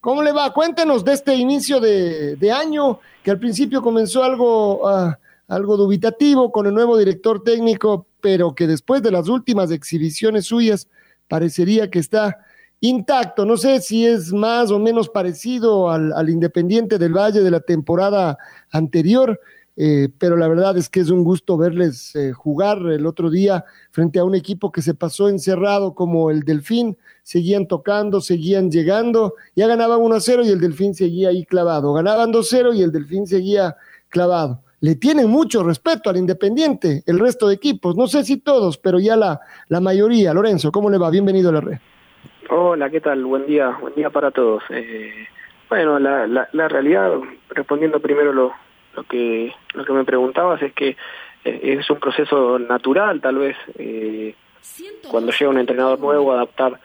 ¿Cómo 0.00 0.22
le 0.22 0.32
va? 0.32 0.52
Cuéntenos 0.52 1.04
de 1.04 1.12
este 1.12 1.34
inicio 1.34 1.80
de, 1.80 2.52
año, 2.52 3.00
que 3.22 3.32
al 3.32 3.38
principio 3.38 3.82
comenzó 3.82 4.22
algo, 4.22 4.88
ah, 4.88 5.18
algo 5.48 5.76
dubitativo 5.76 6.52
con 6.52 6.66
el 6.66 6.74
nuevo 6.74 6.96
director 6.96 7.42
técnico, 7.42 8.06
pero 8.20 8.54
que 8.54 8.66
después 8.66 9.02
de 9.02 9.10
las 9.10 9.28
últimas 9.28 9.70
exhibiciones 9.72 10.46
suyas 10.46 10.88
parecería 11.26 11.90
que 11.90 11.98
está 11.98 12.38
intacto. 12.80 13.44
No 13.44 13.56
sé 13.56 13.80
si 13.80 14.06
es 14.06 14.32
más 14.32 14.70
o 14.70 14.78
menos 14.78 15.08
parecido 15.08 15.90
al, 15.90 16.28
Independiente 16.28 16.98
del 16.98 17.16
Valle 17.16 17.40
de 17.40 17.50
la 17.50 17.60
temporada 17.60 18.38
anterior, 18.70 19.40
eh, 19.80 20.08
pero 20.18 20.36
la 20.36 20.48
verdad 20.48 20.76
es 20.76 20.88
que 20.88 20.98
es 20.98 21.08
un 21.08 21.22
gusto 21.22 21.56
verles 21.56 22.16
eh, 22.16 22.32
jugar 22.32 22.78
el 22.78 23.06
otro 23.06 23.30
día 23.30 23.64
frente 23.92 24.18
a 24.18 24.24
un 24.24 24.34
equipo 24.34 24.72
que 24.72 24.82
se 24.82 24.92
pasó 24.92 25.28
encerrado 25.28 25.94
como 25.94 26.32
el 26.32 26.40
Delfín 26.40 26.96
seguían 27.22 27.68
tocando, 27.68 28.20
seguían 28.20 28.72
llegando, 28.72 29.34
ya 29.54 29.68
ganaban 29.68 30.00
1 30.00 30.16
a 30.16 30.20
0 30.20 30.42
y 30.44 30.48
el 30.48 30.60
Delfín 30.60 30.94
seguía 30.94 31.28
ahí 31.28 31.44
clavado, 31.44 31.92
ganaban 31.92 32.32
2 32.32 32.44
a 32.44 32.56
0 32.56 32.74
y 32.74 32.82
el 32.82 32.90
Delfín 32.90 33.28
seguía 33.28 33.76
clavado. 34.08 34.64
Le 34.80 34.96
tienen 34.96 35.30
mucho 35.30 35.62
respeto 35.62 36.10
al 36.10 36.16
Independiente, 36.16 37.04
el 37.06 37.20
resto 37.20 37.46
de 37.46 37.54
equipos, 37.54 37.96
no 37.96 38.08
sé 38.08 38.24
si 38.24 38.40
todos, 38.40 38.78
pero 38.78 38.98
ya 38.98 39.14
la, 39.14 39.40
la 39.68 39.80
mayoría. 39.80 40.34
Lorenzo, 40.34 40.72
¿cómo 40.72 40.90
le 40.90 40.98
va? 40.98 41.08
Bienvenido 41.08 41.50
a 41.50 41.52
la 41.52 41.60
red. 41.60 41.78
Hola, 42.50 42.90
¿qué 42.90 43.00
tal? 43.00 43.24
Buen 43.24 43.46
día, 43.46 43.78
buen 43.80 43.94
día 43.94 44.10
para 44.10 44.32
todos. 44.32 44.64
Eh, 44.70 45.12
bueno, 45.68 46.00
la, 46.00 46.26
la, 46.26 46.68
realidad, 46.68 47.12
respondiendo 47.50 48.00
primero 48.00 48.32
lo, 48.32 48.52
lo, 48.98 49.04
que, 49.04 49.54
lo 49.74 49.84
que 49.84 49.92
me 49.92 50.04
preguntabas, 50.04 50.60
es 50.62 50.72
que 50.72 50.96
eh, 51.44 51.76
es 51.78 51.88
un 51.88 52.00
proceso 52.00 52.58
natural, 52.58 53.20
tal 53.20 53.38
vez, 53.38 53.56
eh, 53.78 54.34
cuando 55.08 55.32
llega 55.32 55.50
un 55.50 55.58
entrenador 55.58 56.00
nuevo, 56.00 56.32
adaptar 56.32 56.80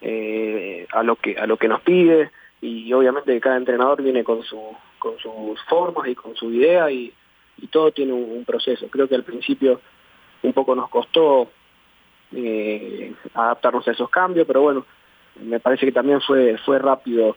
eh, 0.00 0.86
a 0.92 1.02
lo 1.02 1.16
que 1.16 1.36
a 1.38 1.46
lo 1.46 1.56
que 1.56 1.68
nos 1.68 1.80
pide 1.80 2.30
y 2.60 2.92
obviamente 2.92 3.40
cada 3.40 3.56
entrenador 3.56 4.02
viene 4.02 4.22
con 4.22 4.42
su 4.42 4.60
con 4.98 5.18
sus 5.18 5.60
formas 5.68 6.06
y 6.08 6.14
con 6.14 6.36
su 6.36 6.52
idea 6.52 6.90
y, 6.90 7.12
todo 7.70 7.90
tiene 7.90 8.12
un, 8.12 8.44
proceso. 8.44 8.86
Creo 8.88 9.08
que 9.08 9.14
al 9.14 9.24
principio 9.24 9.80
un 10.42 10.52
poco 10.52 10.74
nos 10.74 10.90
costó 10.90 11.50
eh, 12.32 13.12
adaptarnos 13.34 13.88
a 13.88 13.92
esos 13.92 14.10
cambios 14.10 14.46
pero 14.46 14.60
bueno 14.60 14.84
me 15.42 15.58
parece 15.58 15.86
que 15.86 15.92
también 15.92 16.20
fue 16.20 16.58
fue 16.58 16.78
rápido 16.78 17.36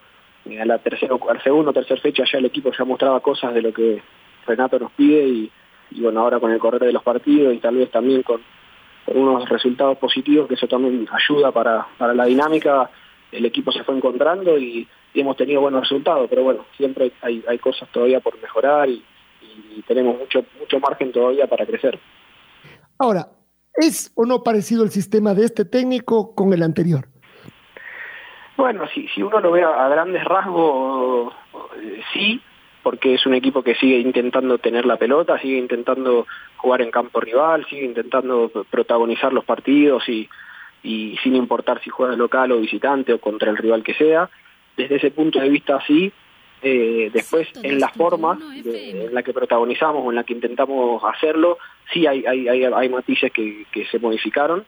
a 0.60 0.66
la 0.66 0.78
tercera 0.80 1.16
al 1.30 1.42
segundo 1.42 1.72
o 1.72 1.74
tercera 1.74 2.02
fecha 2.02 2.24
ya 2.30 2.40
el 2.40 2.46
equipo 2.46 2.72
ya 2.78 2.84
mostraba 2.84 3.22
cosas 3.22 3.54
de 3.54 3.62
lo 3.62 3.74
que 3.74 4.02
Renato 4.50 4.80
nos 4.80 4.92
pide 4.92 5.28
y, 5.28 5.52
y 5.92 6.02
bueno 6.02 6.22
ahora 6.22 6.40
con 6.40 6.52
el 6.52 6.60
correr 6.60 6.82
de 6.82 6.94
los 6.94 7.04
partidos 7.04 7.54
y 7.54 7.60
tal 7.60 7.78
vez 7.78 7.90
también 7.92 8.24
con 8.24 8.42
unos 9.16 9.48
resultados 9.50 9.98
positivos, 9.98 10.48
que 10.48 10.56
eso 10.56 10.68
también 10.68 11.08
ayuda 11.12 11.52
para, 11.52 11.88
para 11.98 12.14
la 12.14 12.26
dinámica. 12.26 12.90
El 13.32 13.46
equipo 13.46 13.72
se 13.72 13.84
fue 13.84 13.96
encontrando 13.96 14.58
y, 14.58 14.88
hemos 15.14 15.36
tenido 15.36 15.60
buenos 15.60 15.82
resultados, 15.82 16.28
pero 16.30 16.44
bueno, 16.44 16.66
siempre 16.78 17.12
hay, 17.22 17.44
hay 17.48 17.58
cosas 17.58 17.90
todavía 17.92 18.20
por 18.20 18.40
mejorar 18.42 18.88
y, 18.90 19.04
tenemos 19.88 20.18
mucho, 20.18 20.46
mucho 20.60 20.80
margen 20.80 21.12
todavía 21.12 21.48
para 21.48 21.66
crecer. 21.66 22.00
Ahora, 22.98 23.28
¿es 23.74 24.12
o 24.16 24.26
no 24.26 24.44
parecido 24.44 24.84
el 24.84 24.90
sistema 24.90 25.34
de 25.34 25.46
este 25.46 25.66
técnico 25.66 26.36
con 26.36 26.54
el 26.54 26.64
anterior? 26.64 27.08
Bueno, 28.56 28.88
si, 28.94 29.08
si 29.08 29.24
uno 29.24 29.40
lo 29.40 29.52
ve 29.52 29.64
a, 29.64 29.88
grandes 29.90 30.24
rasgos, 30.26 31.34
eh, 31.82 32.02
sí, 32.14 32.42
porque 32.90 33.14
es 33.14 33.24
un 33.28 33.36
equipo 33.36 33.62
que 33.62 33.76
sigue 33.76 34.00
intentando 34.00 34.58
tener 34.58 34.84
la 34.84 34.98
pelota, 34.98 35.38
sigue 35.38 35.60
intentando 35.60 36.26
jugar 36.58 36.82
en 36.82 36.90
campo 36.90 37.20
rival, 37.20 37.64
sigue 37.70 37.86
intentando 37.86 38.52
protagonizar 38.68 39.32
los 39.32 39.46
partidos 39.46 40.10
y, 40.10 40.28
sin 40.82 41.36
importar 41.36 41.80
si 41.84 41.92
juega 41.92 42.16
local 42.16 42.52
o 42.52 42.60
visitante 42.60 43.14
o 43.14 43.20
contra 43.20 43.52
el 43.52 43.58
rival 43.58 43.84
que 43.84 43.94
sea. 43.94 44.28
Desde 44.76 44.96
ese 44.96 45.12
punto 45.12 45.40
de 45.40 45.50
vista 45.50 45.80
sí, 45.86 46.12
eh, 46.64 47.12
después 47.14 47.48
en 47.62 47.80
la 47.80 47.90
forma 47.90 48.40
en 48.66 49.14
la 49.14 49.22
que 49.22 49.34
protagonizamos 49.34 50.04
o 50.04 50.10
en 50.10 50.16
la 50.16 50.24
que 50.24 50.34
intentamos 50.34 51.04
hacerlo, 51.04 51.60
sí 51.94 52.08
hay, 52.08 52.26
hay, 52.26 52.48
hay, 52.48 52.90
matices 52.90 53.32
que, 53.32 53.68
se 53.92 54.00
modificaron, 54.00 54.66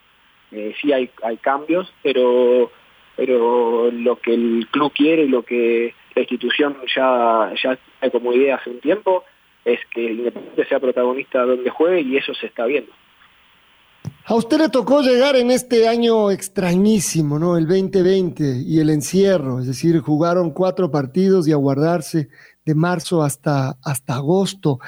eh, 0.51 0.75
sí 0.79 0.93
hay, 0.93 1.09
hay 1.23 1.37
cambios, 1.37 1.91
pero, 2.03 2.71
pero 3.15 3.89
lo 3.89 4.17
que 4.17 4.35
el 4.35 4.67
club 4.69 4.93
quiere 4.93 5.23
y 5.23 5.27
lo 5.27 5.41
que 5.41 5.95
la 6.16 6.22
institución 6.22 6.77
ya, 6.95 7.53
ya 7.61 7.79
hay 8.01 8.11
como 8.11 8.33
idea 8.33 8.55
hace 8.55 8.69
un 8.69 8.79
tiempo, 8.79 9.23
es 9.66 9.79
que 9.94 10.11
Independiente 10.11 10.66
sea 10.66 10.79
protagonista 10.79 11.41
donde 11.44 11.69
juegue 11.69 12.01
y 12.01 12.17
eso 12.17 12.33
se 12.33 12.47
está 12.47 12.66
viendo. 12.66 12.91
A 14.25 14.35
usted 14.35 14.59
le 14.59 14.69
tocó 14.69 15.01
llegar 15.01 15.35
en 15.35 15.51
este 15.51 15.88
año 15.88 16.31
extrañísimo, 16.31 17.39
¿no? 17.39 17.57
El 17.57 17.67
2020 17.67 18.63
y 18.66 18.79
el 18.79 18.89
encierro, 18.89 19.59
es 19.59 19.67
decir, 19.67 19.99
jugaron 19.99 20.51
cuatro 20.51 20.89
partidos 20.91 21.47
y 21.47 21.51
aguardarse 21.51 22.29
de 22.63 22.75
marzo 22.75 23.23
hasta, 23.23 23.78
hasta 23.83 24.16
agosto. 24.16 24.79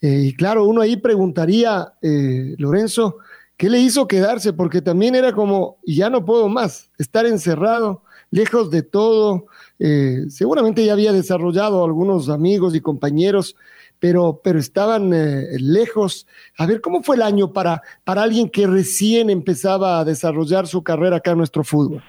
Eh, 0.00 0.22
y 0.24 0.34
claro, 0.34 0.64
uno 0.64 0.80
ahí 0.80 0.96
preguntaría, 0.96 1.92
eh, 2.02 2.54
Lorenzo, 2.58 3.18
¿qué 3.56 3.68
le 3.68 3.78
hizo 3.78 4.08
quedarse? 4.08 4.52
Porque 4.52 4.80
también 4.80 5.14
era 5.14 5.32
como, 5.32 5.78
ya 5.84 6.08
no 6.08 6.24
puedo 6.24 6.48
más, 6.48 6.90
estar 6.98 7.26
encerrado, 7.26 8.02
lejos 8.30 8.70
de 8.70 8.82
todo. 8.82 9.46
Eh, 9.78 10.24
seguramente 10.28 10.84
ya 10.84 10.92
había 10.92 11.12
desarrollado 11.12 11.84
algunos 11.84 12.28
amigos 12.28 12.74
y 12.74 12.80
compañeros, 12.80 13.56
pero, 13.98 14.40
pero 14.42 14.58
estaban 14.58 15.12
eh, 15.12 15.58
lejos. 15.60 16.26
A 16.58 16.66
ver, 16.66 16.80
¿cómo 16.80 17.02
fue 17.02 17.16
el 17.16 17.22
año 17.22 17.52
para, 17.52 17.82
para 18.04 18.22
alguien 18.22 18.48
que 18.50 18.66
recién 18.66 19.30
empezaba 19.30 20.00
a 20.00 20.04
desarrollar 20.04 20.66
su 20.66 20.82
carrera 20.82 21.16
acá 21.16 21.32
en 21.32 21.38
nuestro 21.38 21.64
fútbol? 21.64 22.02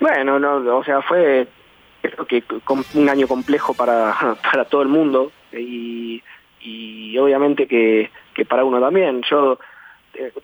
Bueno, 0.00 0.38
no, 0.38 0.76
o 0.76 0.84
sea, 0.84 1.00
fue 1.02 1.48
creo 2.02 2.26
que 2.26 2.44
un 2.94 3.08
año 3.08 3.26
complejo 3.26 3.74
para, 3.74 4.14
para 4.50 4.64
todo 4.64 4.82
el 4.82 4.88
mundo 4.88 5.32
y, 5.52 6.22
y 6.60 7.18
obviamente 7.18 7.66
que, 7.66 8.10
que 8.34 8.44
para 8.44 8.64
uno 8.64 8.80
también. 8.80 9.22
Yo 9.30 9.58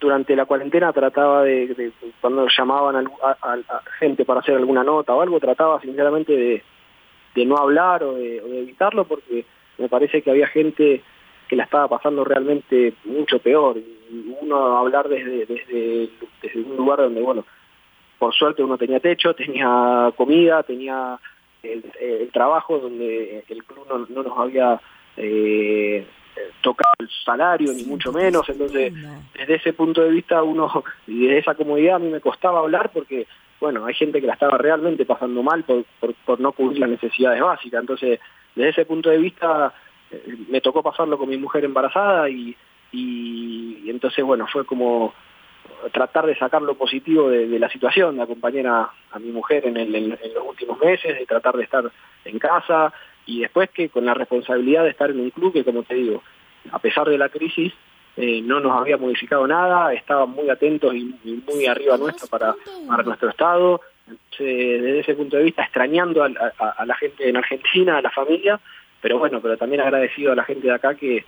durante 0.01 0.37
la 0.37 0.47
cuarentena 0.47 0.93
trataba 0.93 1.43
de, 1.43 1.93
cuando 2.21 2.47
llamaban 2.49 3.09
a, 3.23 3.83
gente 3.99 4.25
para 4.25 4.41
hacer 4.41 4.57
alguna 4.57 4.85
nota 4.85 5.15
o 5.15 5.21
algo, 5.21 5.41
trataba 5.41 5.81
sinceramente 5.81 6.63
de, 7.35 7.45
no 7.47 7.57
hablar 7.57 8.03
o 8.05 8.15
de, 8.15 8.37
evitarlo 8.37 9.05
porque 9.05 9.45
me 9.79 9.89
parece 9.89 10.23
que 10.23 10.31
había 10.31 10.47
gente 10.47 11.03
que 11.49 11.57
la 11.57 11.65
estaba 11.65 11.89
pasando 11.89 12.25
realmente 12.25 12.95
mucho 13.05 13.39
peor. 13.39 13.77
Y 13.77 14.35
uno 14.41 14.79
hablar 14.79 15.09
desde, 15.09 15.47
desde, 15.47 16.11
un 16.55 16.77
lugar 16.77 16.99
donde, 16.99 17.21
bueno, 17.21 17.45
por 18.19 18.35
suerte 18.35 18.63
uno 18.63 18.79
tenía 18.79 19.01
techo, 19.01 19.35
tenía 19.35 20.13
comida, 20.17 20.63
tenía 20.63 21.19
el, 21.63 22.31
trabajo 22.33 22.79
donde 22.79 23.45
el 23.49 23.65
club 23.65 23.87
no, 23.89 24.23
nos 24.23 24.39
había... 24.39 24.81
Eh, 25.17 26.07
tocar 26.61 26.93
el 26.99 27.09
salario, 27.25 27.73
ni 27.73 27.85
mucho 27.85 28.13
menos. 28.13 28.49
Entonces, 28.49 28.93
desde 29.35 29.55
ese 29.55 29.73
punto 29.73 30.03
de 30.03 30.11
vista, 30.11 30.43
uno, 30.43 30.85
y 31.07 31.27
desde 31.27 31.39
esa 31.39 31.55
comodidad, 31.55 31.97
a 31.97 31.99
mí 31.99 32.09
me 32.09 32.21
costaba 32.21 32.61
hablar 32.61 32.91
porque, 32.93 33.27
bueno, 33.61 33.85
hay 33.85 33.95
gente 33.95 34.21
que 34.21 34.27
la 34.27 34.35
estaba 34.35 34.59
realmente 34.59 35.05
pasando 35.05 35.43
mal 35.43 35.65
por, 35.65 35.85
por, 36.25 36.41
no 36.41 36.53
cubrir 36.53 36.81
las 36.81 36.91
necesidades 36.91 37.41
básicas. 37.41 37.81
Entonces, 37.81 38.21
desde 38.55 38.71
ese 38.71 38.85
punto 38.85 39.11
de 39.11 39.19
vista, 39.19 39.75
eh, 40.11 40.37
me 40.49 40.61
tocó 40.61 40.83
pasarlo 40.83 41.19
con 41.19 41.29
mi 41.29 41.37
mujer 41.37 41.65
embarazada 41.65 42.29
y, 42.29 42.57
y, 42.93 43.91
entonces, 43.91 44.25
bueno, 44.25 44.47
fue 44.47 44.65
como 44.65 45.15
tratar 45.93 46.27
de 46.27 46.37
sacar 46.37 46.63
lo 46.63 46.75
positivo 46.75 47.29
de, 47.31 47.59
la 47.59 47.69
situación, 47.69 48.17
de 48.17 48.23
acompañar 48.23 48.67
a, 48.67 49.19
mi 49.19 49.31
mujer 49.31 49.67
en, 49.67 49.77
en, 49.77 50.11
los 50.11 50.47
últimos 50.47 50.79
meses, 50.81 51.19
de 51.19 51.27
tratar 51.27 51.57
de 51.57 51.65
estar 51.65 51.91
en 52.25 52.39
casa, 52.39 52.93
y 53.27 53.41
después 53.41 53.71
que 53.71 53.89
con 53.89 54.05
la 54.05 54.15
responsabilidad 54.15 54.85
de 54.85 54.91
estar 54.91 55.11
en 55.11 55.21
un 55.21 55.31
club 55.31 55.53
que, 55.53 55.65
como 55.65 55.83
te 55.83 55.95
digo, 55.95 56.23
a 56.71 56.79
pesar 56.79 57.09
de 57.09 57.19
la 57.19 57.29
crisis, 57.29 57.73
eh, 58.17 58.43
no 58.43 58.61
nos 58.61 58.79
había 58.79 58.99
modificado 58.99 59.47
nada, 59.47 59.93
estaban 59.95 60.31
muy 60.31 60.51
atentos 60.51 60.95
y, 60.95 61.15
muy 61.25 61.67
arriba 61.67 61.97
nuestro 61.97 62.27
para, 62.29 62.55
para 62.87 63.03
nuestro 63.03 63.31
estado. 63.31 63.81
desde 64.39 65.01
ese 65.01 65.15
punto 65.15 65.37
de 65.37 65.45
vista, 65.45 65.63
extrañando 65.63 66.23
a, 66.23 66.85
la 66.85 66.95
gente 66.97 67.29
en 67.29 67.37
Argentina, 67.37 67.99
a 67.99 68.03
la 68.03 68.11
familia, 68.11 68.61
pero 69.01 69.19
bueno, 69.19 69.41
pero 69.41 69.57
también 69.57 69.81
agradecido 69.81 70.33
a 70.33 70.37
la 70.37 70.45
gente 70.45 70.67
de 70.67 70.75
acá 70.75 70.95
que, 70.95 71.25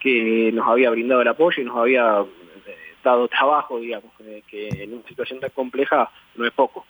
que 0.00 0.50
nos 0.52 0.66
había 0.66 0.90
brindado 0.90 1.20
el 1.20 1.28
apoyo 1.28 1.60
y 1.62 1.66
nos 1.66 1.76
había 1.76 2.20
eh, 2.66 2.76
dado 3.04 3.28
trabajo, 3.28 3.78
digamos, 3.78 4.12
que 4.48 4.68
en 4.68 4.94
una 4.94 5.08
situación 5.08 5.40
tan 5.40 5.50
compleja 5.50 6.10
no 6.36 6.46
es 6.46 6.52
poco. 6.52 6.86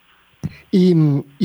Y, 0.71 0.95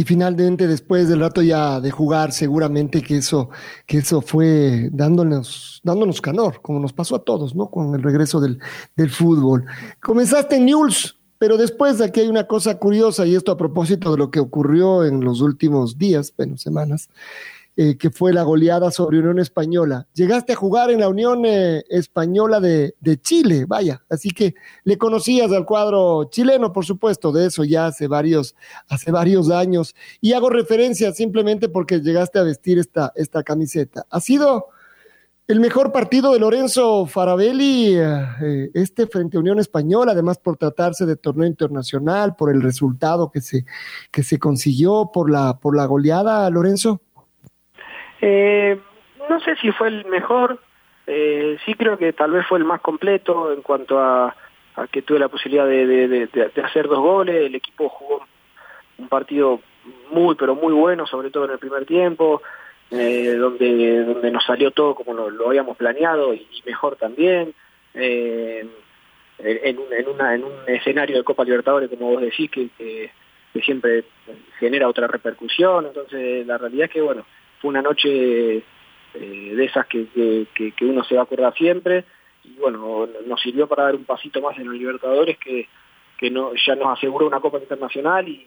finalmente, 0.05 0.67
después 0.67 1.09
del 1.09 1.19
rato 1.19 1.41
ya 1.41 1.81
de 1.81 1.91
jugar, 1.91 2.31
seguramente 2.31 3.01
que 3.01 3.17
eso, 3.17 3.49
que 3.85 3.97
eso 3.97 4.21
fue 4.21 4.89
dándonos, 4.91 5.81
dándonos 5.83 6.21
calor, 6.21 6.61
como 6.61 6.79
nos 6.79 6.94
pasó 6.94 7.17
a 7.17 7.23
todos, 7.23 7.53
¿no? 7.53 7.69
Con 7.69 7.94
el 7.94 8.01
regreso 8.01 8.39
del, 8.39 8.59
del 8.95 9.09
fútbol. 9.09 9.65
Comenzaste 10.01 10.55
en 10.55 10.65
News, 10.67 11.17
pero 11.38 11.57
después 11.57 11.99
aquí 11.99 12.21
hay 12.21 12.29
una 12.29 12.47
cosa 12.47 12.77
curiosa, 12.79 13.25
y 13.25 13.35
esto 13.35 13.51
a 13.51 13.57
propósito 13.57 14.11
de 14.11 14.17
lo 14.17 14.31
que 14.31 14.39
ocurrió 14.39 15.03
en 15.03 15.19
los 15.21 15.41
últimos 15.41 15.97
días, 15.97 16.33
bueno, 16.38 16.57
semanas. 16.57 17.09
Eh, 17.79 17.95
que 17.95 18.09
fue 18.09 18.33
la 18.33 18.41
goleada 18.41 18.89
sobre 18.89 19.19
Unión 19.19 19.38
Española. 19.38 20.07
Llegaste 20.15 20.53
a 20.53 20.56
jugar 20.56 20.89
en 20.89 21.00
la 21.00 21.09
Unión 21.09 21.45
eh, 21.45 21.83
Española 21.89 22.59
de, 22.59 22.95
Chile, 23.21 23.65
vaya, 23.68 24.03
así 24.09 24.31
que 24.31 24.56
le 24.83 24.97
conocías 24.97 25.51
al 25.51 25.63
cuadro 25.63 26.27
chileno, 26.31 26.74
por 26.74 26.85
supuesto, 26.85 27.31
de 27.31 27.45
eso 27.45 27.63
ya 27.63 27.85
hace 27.85 28.07
varios, 28.07 28.56
hace 28.88 29.12
varios 29.12 29.51
años. 29.51 29.94
Y 30.21 30.33
hago 30.33 30.50
referencia 30.50 31.13
simplemente 31.13 31.69
porque 31.69 32.00
llegaste 32.00 32.39
a 32.39 32.44
vestir 32.44 32.79
esta, 32.79 33.13
esta 33.15 33.44
camiseta. 33.44 34.07
Ha 34.09 34.21
sido 34.21 34.69
el 35.47 35.59
mejor 35.59 35.91
partido 35.91 36.33
de 36.33 36.39
Lorenzo 36.39 37.06
Farabelli, 37.06 37.94
eh, 37.95 38.71
este 38.73 39.06
frente 39.06 39.38
a 39.38 39.39
Unión 39.39 39.59
Española, 39.59 40.13
además 40.13 40.39
por 40.39 40.57
tratarse 40.57 41.06
de 41.06 41.15
torneo 41.15 41.45
internacional, 41.45 42.35
por 42.35 42.50
el 42.50 42.63
resultado 42.63 43.30
que 43.30 43.41
se, 43.41 43.65
que 44.12 44.23
se 44.23 44.39
consiguió, 44.39 45.12
por 45.13 45.30
la, 45.30 45.59
por 45.59 45.77
la 45.77 45.85
goleada, 45.85 46.50
Lorenzo. 46.50 47.01
Eh, 48.21 48.79
no 49.29 49.39
sé 49.41 49.55
si 49.57 49.71
fue 49.71 49.89
el 49.89 50.05
mejor, 50.05 50.59
eh, 51.05 51.57
sí 51.65 51.73
creo 51.73 51.97
que 51.97 52.13
tal 52.13 52.31
vez 52.31 52.45
fue 52.47 52.59
el 52.59 52.65
más 52.65 52.81
completo 52.81 53.51
en 53.51 53.61
cuanto 53.61 53.99
a, 53.99 54.35
que 54.91 55.01
tuve 55.01 55.19
la 55.19 55.29
posibilidad 55.29 55.65
de, 55.65 56.29
hacer 56.63 56.87
dos 56.87 56.99
goles, 56.99 57.35
el 57.35 57.55
equipo 57.55 57.89
jugó 57.89 58.25
un 58.99 59.07
partido 59.07 59.59
muy 60.11 60.35
pero 60.35 60.53
muy 60.53 60.73
bueno, 60.73 61.07
sobre 61.07 61.31
todo 61.31 61.45
en 61.45 61.51
el 61.51 61.59
primer 61.59 61.85
tiempo, 61.85 62.41
eh, 62.91 63.35
donde, 63.35 64.03
donde 64.03 64.31
nos 64.31 64.45
salió 64.45 64.71
todo 64.71 64.95
como 64.95 65.13
lo, 65.13 65.47
habíamos 65.47 65.77
planeado 65.77 66.33
y, 66.33 66.47
mejor 66.65 66.95
también. 66.95 67.53
Eh, 67.93 68.67
en, 69.39 69.77
un, 69.77 69.93
en, 69.93 70.07
una, 70.07 70.35
en 70.35 70.43
un 70.43 70.51
escenario 70.67 71.17
de 71.17 71.23
Copa 71.23 71.43
Libertadores, 71.43 71.89
como 71.89 72.11
vos 72.11 72.21
decís, 72.21 72.49
que, 72.49 72.69
que, 72.77 73.11
que 73.53 73.61
siempre 73.61 74.03
genera 74.59 74.87
otra 74.87 75.07
repercusión, 75.07 75.85
entonces 75.85 76.45
la 76.45 76.57
realidad 76.57 76.85
es 76.85 76.91
que, 76.91 77.01
bueno, 77.01 77.25
fue 77.62 77.69
una 77.69 77.81
noche 77.81 78.57
eh, 79.13 79.54
de 79.56 79.65
esas 79.65 79.86
que, 79.88 80.07
que, 80.54 80.86
uno 80.86 81.04
se 81.04 81.15
va 81.15 81.21
a 81.21 81.24
acordar 81.24 81.54
siempre 81.56 82.06
y 82.44 82.54
bueno, 82.59 83.07
nos 83.25 83.42
sirvió 83.42 83.68
para 83.68 83.83
dar 83.83 83.95
un 83.95 84.06
pasito 84.06 84.42
más 84.42 84.57
en 84.57 84.65
los 84.65 84.75
Libertadores 84.75 85.38
que, 85.38 85.68
que 86.18 86.30
no, 86.30 86.51
ya 86.54 86.75
nos 86.75 86.98
aseguró 86.98 87.27
una 87.27 87.39
Copa 87.39 87.57
Internacional 87.57 88.27
y, 88.27 88.45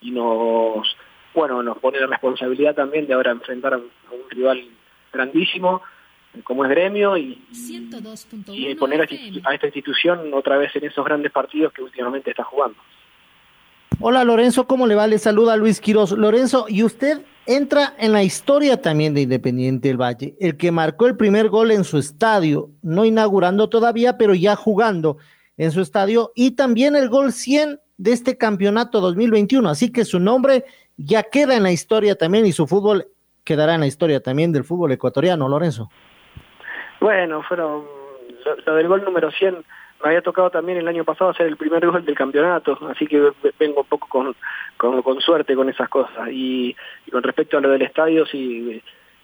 y, 0.00 0.10
nos 0.10 0.96
bueno 1.34 1.62
nos 1.62 1.78
pone 1.78 2.00
la 2.00 2.06
responsabilidad 2.06 2.74
también 2.74 3.06
de 3.06 3.14
ahora 3.14 3.30
enfrentar 3.30 3.74
a 3.74 3.76
un, 3.76 3.90
rival 4.30 4.62
grandísimo 5.12 5.82
como 6.44 6.64
es 6.64 6.70
gremio 6.70 7.16
y, 7.16 7.42
y 8.48 8.74
poner 8.76 9.02
a, 9.02 9.48
a 9.50 9.54
esta 9.54 9.66
institución 9.66 10.32
otra 10.32 10.56
vez 10.58 10.74
en 10.76 10.84
esos 10.84 11.04
grandes 11.04 11.32
partidos 11.32 11.72
que 11.72 11.82
últimamente 11.82 12.30
está 12.30 12.44
jugando. 12.44 12.78
Hola 14.00 14.24
Lorenzo, 14.24 14.66
¿cómo 14.66 14.86
le 14.86 14.94
va? 14.94 15.06
Le 15.06 15.18
saluda 15.18 15.56
Luis 15.56 15.80
Quiroz. 15.80 16.12
Lorenzo, 16.12 16.66
¿y 16.68 16.84
usted 16.84 17.22
entra 17.46 17.94
en 17.98 18.12
la 18.12 18.22
historia 18.22 18.80
también 18.80 19.14
de 19.14 19.22
Independiente 19.22 19.88
del 19.88 20.00
Valle, 20.00 20.34
el 20.40 20.56
que 20.56 20.70
marcó 20.70 21.06
el 21.06 21.16
primer 21.16 21.48
gol 21.48 21.70
en 21.70 21.84
su 21.84 21.98
estadio, 21.98 22.70
no 22.82 23.04
inaugurando 23.04 23.68
todavía, 23.68 24.16
pero 24.18 24.34
ya 24.34 24.56
jugando 24.56 25.18
en 25.56 25.72
su 25.72 25.80
estadio, 25.80 26.32
y 26.34 26.52
también 26.52 26.96
el 26.96 27.08
gol 27.08 27.32
100 27.32 27.80
de 27.98 28.12
este 28.12 28.38
campeonato 28.38 29.00
2021, 29.00 29.68
así 29.68 29.92
que 29.92 30.04
su 30.04 30.20
nombre 30.20 30.64
ya 30.96 31.22
queda 31.22 31.56
en 31.56 31.62
la 31.62 31.72
historia 31.72 32.16
también 32.16 32.46
y 32.46 32.52
su 32.52 32.66
fútbol 32.66 33.06
quedará 33.44 33.74
en 33.74 33.80
la 33.80 33.86
historia 33.86 34.20
también 34.20 34.52
del 34.52 34.64
fútbol 34.64 34.92
ecuatoriano, 34.92 35.48
Lorenzo. 35.48 35.90
Bueno, 37.00 37.42
fueron 37.42 37.84
lo, 38.66 38.74
del 38.74 38.88
gol 38.88 39.04
número 39.04 39.30
100 39.30 39.64
me 40.02 40.08
había 40.08 40.22
tocado 40.22 40.50
también 40.50 40.78
el 40.78 40.88
año 40.88 41.04
pasado 41.04 41.30
hacer 41.30 41.46
el 41.46 41.56
primer 41.56 41.86
gol 41.86 42.04
del 42.04 42.14
campeonato, 42.14 42.78
así 42.90 43.06
que 43.06 43.32
vengo 43.58 43.80
un 43.80 43.86
poco 43.86 44.08
con, 44.08 44.34
con, 44.76 45.20
suerte 45.20 45.54
con 45.54 45.68
esas 45.68 45.88
cosas. 45.88 46.28
Y, 46.30 46.74
con 47.10 47.22
respecto 47.22 47.58
a 47.58 47.60
lo 47.60 47.70
del 47.70 47.82
estadio, 47.82 48.24
sí, 48.26 48.82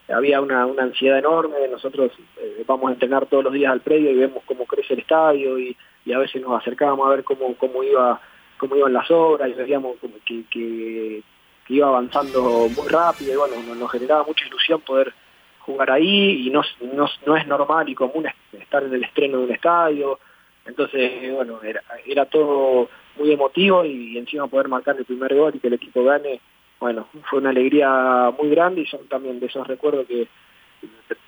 había 0.09 0.41
una, 0.41 0.67
una 0.67 0.85
ansiedad 0.85 1.19
enorme. 1.19 1.57
Nosotros 1.71 2.13
eh, 2.39 2.65
vamos 2.67 2.91
a 2.91 2.93
entrenar 2.93 3.27
todos 3.27 3.45
los 3.45 3.53
días 3.53 3.73
al 3.73 3.81
predio 3.81 4.11
y 4.11 4.17
vemos 4.17 4.43
cómo 4.45 4.67
crece 4.67 4.95
el 4.95 5.01
estadio 5.01 5.59
y, 5.59 5.77
a 6.15 6.19
veces 6.19 6.41
nos 6.41 6.61
acercábamos 6.61 7.05
a 7.05 7.11
ver 7.11 7.25
cómo, 7.25 7.57
cómo, 7.57 7.83
iba, 7.83 8.21
cómo 8.59 8.77
iban 8.77 8.93
las 8.93 9.11
obras 9.11 9.51
y 9.51 9.55
veíamos 9.55 9.97
que, 10.25 10.45
que, 10.49 11.23
iba 11.69 11.89
avanzando 11.89 12.69
muy 12.69 12.89
rápido 12.89 13.33
y 13.33 13.37
bueno, 13.37 13.75
nos, 13.75 13.91
generaba 13.91 14.23
mucha 14.23 14.47
ilusión 14.47 14.81
poder 14.83 15.13
jugar 15.59 15.91
ahí 15.91 16.47
y 16.47 16.51
no, 16.51 16.63
no, 16.95 17.09
no 17.27 17.37
es 17.37 17.45
normal 17.49 17.89
y 17.89 17.97
común 17.97 18.29
estar 18.53 18.85
en 18.85 18.95
el 18.95 19.03
estreno 19.03 19.39
de 19.39 19.45
un 19.47 19.51
estadio 19.51 20.21
entonces, 20.67 21.33
bueno, 21.33 21.61
era, 21.63 21.83
era 22.07 22.27
todo 22.27 22.89
muy 23.17 23.33
emotivo 23.33 23.85
y 23.85 24.19
encima 24.19 24.47
poder 24.47 24.69
marcar 24.69 24.97
el 24.97 25.05
primer 25.05 25.35
gol 25.35 25.55
y 25.55 25.61
que 25.61 25.69
el 25.69 25.75
equipo 25.75 26.05
gane, 26.05 26.41
bueno, 26.81 27.09
fue 27.31 27.39
una 27.39 27.51
alegría 27.51 28.33
muy 28.39 28.51
grande 28.51 28.83
y 28.83 28.87
son 28.87 29.07
también 29.09 29.41
de 29.41 29.47
esos 29.47 29.67
recuerdos 29.67 30.07
que, 30.07 30.29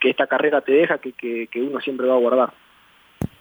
que 0.01 0.11
esta 0.11 0.27
carrera 0.27 0.61
te 0.61 0.73
deja 0.73 0.99
que, 0.99 1.13
que, 1.13 1.47
que 1.47 1.63
uno 1.63 1.81
siempre 1.81 2.07
va 2.07 2.15
a 2.15 2.19
guardar. 2.19 2.53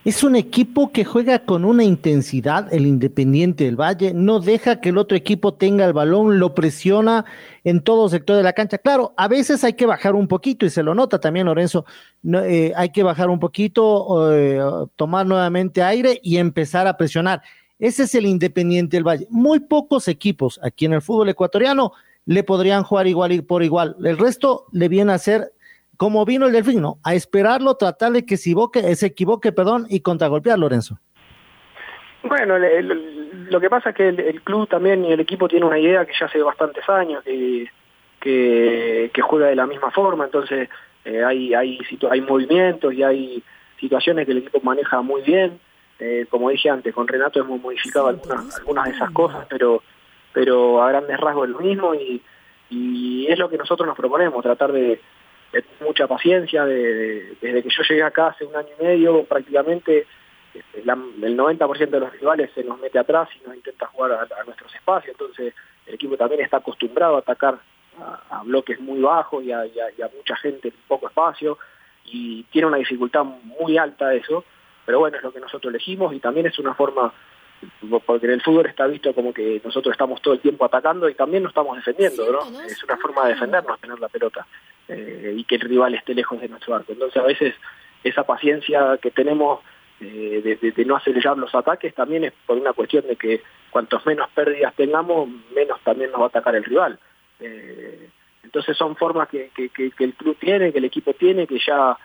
Es 0.08 0.24
un 0.24 0.38
equipo 0.38 0.94
que 0.94 1.04
juega 1.04 1.40
con 1.40 1.66
una 1.66 1.84
intensidad, 1.84 2.74
el 2.74 2.86
Independiente 2.86 3.66
del 3.66 3.76
Valle, 3.76 4.14
no 4.14 4.40
deja 4.40 4.80
que 4.80 4.88
el 4.88 4.98
otro 4.98 5.18
equipo 5.18 5.56
tenga 5.56 5.84
el 5.84 5.92
balón, 5.92 6.40
lo 6.40 6.56
presiona 6.56 7.26
en 7.66 7.82
todo 7.82 8.08
sector 8.08 8.38
de 8.38 8.44
la 8.44 8.54
cancha. 8.54 8.78
Claro, 8.78 9.14
a 9.18 9.28
veces 9.28 9.66
hay 9.66 9.74
que 9.74 9.86
bajar 9.86 10.16
un 10.16 10.30
poquito 10.30 10.66
y 10.66 10.70
se 10.70 10.82
lo 10.82 10.96
nota 10.96 11.20
también 11.20 11.48
Lorenzo, 11.48 11.86
eh, 12.24 12.72
hay 12.78 12.94
que 12.94 13.04
bajar 13.04 13.30
un 13.30 13.42
poquito, 13.42 14.34
eh, 14.34 14.62
tomar 14.96 15.26
nuevamente 15.26 15.84
aire 15.84 16.22
y 16.24 16.38
empezar 16.38 16.88
a 16.88 16.96
presionar. 16.96 17.42
Ese 17.78 18.04
es 18.04 18.16
el 18.16 18.28
Independiente 18.28 18.96
del 18.96 19.04
Valle. 19.06 19.28
Muy 19.30 19.60
pocos 19.60 20.08
equipos 20.08 20.58
aquí 20.64 20.86
en 20.86 20.94
el 20.94 21.02
fútbol 21.02 21.28
ecuatoriano 21.28 21.92
le 22.26 22.46
podrían 22.46 22.84
jugar 22.84 23.08
igual 23.08 23.34
y 23.34 23.42
por 23.42 23.62
igual. 23.62 23.98
El 24.02 24.18
resto 24.18 24.68
le 24.72 24.88
viene 24.88 25.12
a 25.12 25.18
ser 25.18 25.52
como 25.98 26.24
vino 26.26 26.46
el 26.46 26.54
Delfín, 26.54 26.82
¿no? 26.82 27.00
A 27.04 27.16
esperarlo, 27.16 27.76
tratar 27.76 28.12
de 28.12 28.26
que 28.26 28.38
se 28.38 28.52
equivoque, 28.52 28.96
se 28.96 29.08
equivoque 29.08 29.52
perdón, 29.52 29.88
y 29.90 30.02
contragolpear, 30.02 30.58
Lorenzo. 30.58 31.00
Bueno, 32.24 32.58
lo 32.58 33.60
que 33.60 33.70
pasa 33.70 33.90
es 33.90 33.96
que 33.96 34.10
el, 34.10 34.42
club 34.42 34.68
también 34.68 35.06
y 35.06 35.12
el 35.12 35.20
equipo 35.20 35.48
tiene 35.48 35.66
una 35.66 35.80
idea 35.80 36.06
que 36.06 36.14
ya 36.20 36.26
hace 36.26 36.42
bastantes 36.42 36.88
años, 36.90 37.24
que, 37.24 39.12
que, 39.14 39.22
juega 39.22 39.48
de 39.48 39.56
la 39.56 39.66
misma 39.66 39.92
forma, 39.92 40.26
entonces 40.26 40.70
eh, 41.06 41.24
hay, 41.24 41.54
hay, 41.54 41.80
hay 42.10 42.22
movimientos 42.22 42.94
y 42.94 43.04
hay 43.04 43.44
situaciones 43.80 44.26
que 44.26 44.32
el 44.34 44.40
equipo 44.40 44.60
maneja 44.62 45.02
muy 45.02 45.22
bien. 45.22 45.60
Eh, 46.00 46.28
como 46.30 46.50
dije 46.50 46.70
antes, 46.70 46.94
con 46.94 47.08
Renato 47.08 47.40
hemos 47.40 47.60
modificado 47.60 48.08
algunas, 48.08 48.58
algunas 48.58 48.86
de 48.86 48.92
esas 48.92 49.10
cosas, 49.12 49.48
pero, 49.50 49.82
pero 50.34 50.84
a 50.84 50.90
grandes 50.90 51.20
rasgos 51.20 51.48
es 51.48 51.54
lo 51.54 51.60
mismo 51.60 51.96
y, 51.96 52.22
y 52.70 53.28
es 53.28 53.40
lo 53.40 53.50
que 53.50 53.58
nosotros 53.58 53.88
nos 53.88 53.98
proponemos, 53.98 54.44
tratar 54.44 54.72
de, 54.72 55.00
mucha 55.82 56.08
paciencia, 56.08 56.66
desde 56.66 57.64
que 57.64 57.70
yo 57.70 57.84
llegué 57.88 58.04
acá 58.04 58.28
hace 58.28 58.46
un 58.46 58.56
año 58.56 58.70
y 58.80 58.84
medio, 58.84 59.24
prácticamente 59.26 60.06
este, 60.54 60.80
el 60.80 61.38
90% 61.38 61.90
de 61.90 62.00
los 62.00 62.12
rivales 62.14 62.52
se 62.54 62.64
nos 62.64 62.80
mete 62.80 63.00
atrás 63.00 63.30
y 63.36 63.48
nos 63.48 63.56
intenta 63.56 63.88
jugar 63.88 64.12
a, 64.14 64.44
nuestros 64.44 64.74
espacios, 64.74 65.12
entonces 65.12 65.54
el 65.86 65.96
equipo 65.96 66.18
también 66.18 66.42
está 66.42 66.58
acostumbrado 66.58 67.16
a 67.16 67.20
atacar 67.20 67.60
a, 68.30 68.44
bloques 68.44 68.80
muy 68.80 69.00
bajos 69.02 69.44
y 69.44 69.52
a, 69.52 69.66
mucha 70.16 70.36
gente 70.38 70.70
en 70.70 70.74
poco 70.88 71.08
espacio, 71.08 71.58
y 72.06 72.44
tiene 72.44 72.68
una 72.68 72.78
dificultad 72.78 73.24
muy 73.24 73.78
alta 73.78 74.14
eso, 74.14 74.46
pero 74.86 75.00
bueno, 75.00 75.18
es 75.18 75.24
lo 75.24 75.34
que 75.34 75.42
nosotros 75.42 75.72
elegimos 75.72 76.14
y 76.14 76.20
también 76.20 76.46
es 76.46 76.58
una 76.60 76.74
forma 76.74 77.14
porque 78.06 78.28
en 78.28 78.34
el 78.34 78.42
fútbol 78.42 78.68
está 78.68 78.86
visto 78.88 79.14
como 79.14 79.34
que 79.34 79.62
nosotros 79.64 79.92
estamos 79.92 80.22
todo 80.22 80.36
el 80.36 80.40
tiempo 80.40 80.66
atacando 80.66 81.10
y 81.10 81.16
también 81.16 81.44
nos 81.44 81.52
estamos 81.52 81.76
defendiendo, 81.76 82.32
¿no? 82.32 82.62
Es 82.62 82.84
una 82.84 82.98
forma 82.98 83.26
de 83.26 83.34
defendernos 83.34 83.80
tener 83.80 84.00
la 84.00 84.10
pelota 84.10 84.46
eh, 84.88 85.34
y 85.36 85.44
que 85.44 85.56
el 85.56 85.62
rival 85.62 85.96
esté 85.96 86.14
lejos 86.14 86.40
de 86.40 86.50
nuestro 86.50 86.76
arco. 86.76 86.94
Entonces 86.94 87.22
a 87.22 87.26
veces 87.26 87.56
esa 88.04 88.24
paciencia 88.24 88.98
que 89.02 89.12
tenemos 89.12 89.62
eh, 90.00 90.60
de, 90.62 90.86
no 90.86 90.96
acelerar 90.96 91.38
los 91.38 91.54
ataques 91.56 91.96
también 91.96 92.26
es 92.26 92.34
por 92.46 92.58
una 92.58 92.74
cuestión 92.74 93.08
de 93.08 93.16
que 93.16 93.42
cuantos 93.72 94.06
menos 94.06 94.30
pérdidas 94.30 94.76
tengamos, 94.76 95.28
menos 95.56 95.80
también 95.82 96.12
nos 96.12 96.22
va 96.22 96.26
a 96.26 96.30
atacar 96.30 96.56
el 96.56 96.64
rival. 96.64 97.00
Eh, 97.40 98.10
entonces 98.44 98.78
son 98.78 98.96
formas 98.96 99.28
que, 99.30 99.50
que, 99.56 99.92
el 100.00 100.14
club 100.14 100.38
tiene, 100.40 100.72
que 100.72 100.78
el 100.78 100.86
equipo 100.86 101.14
tiene, 101.14 101.48
que 101.48 101.60
ya 101.60 101.98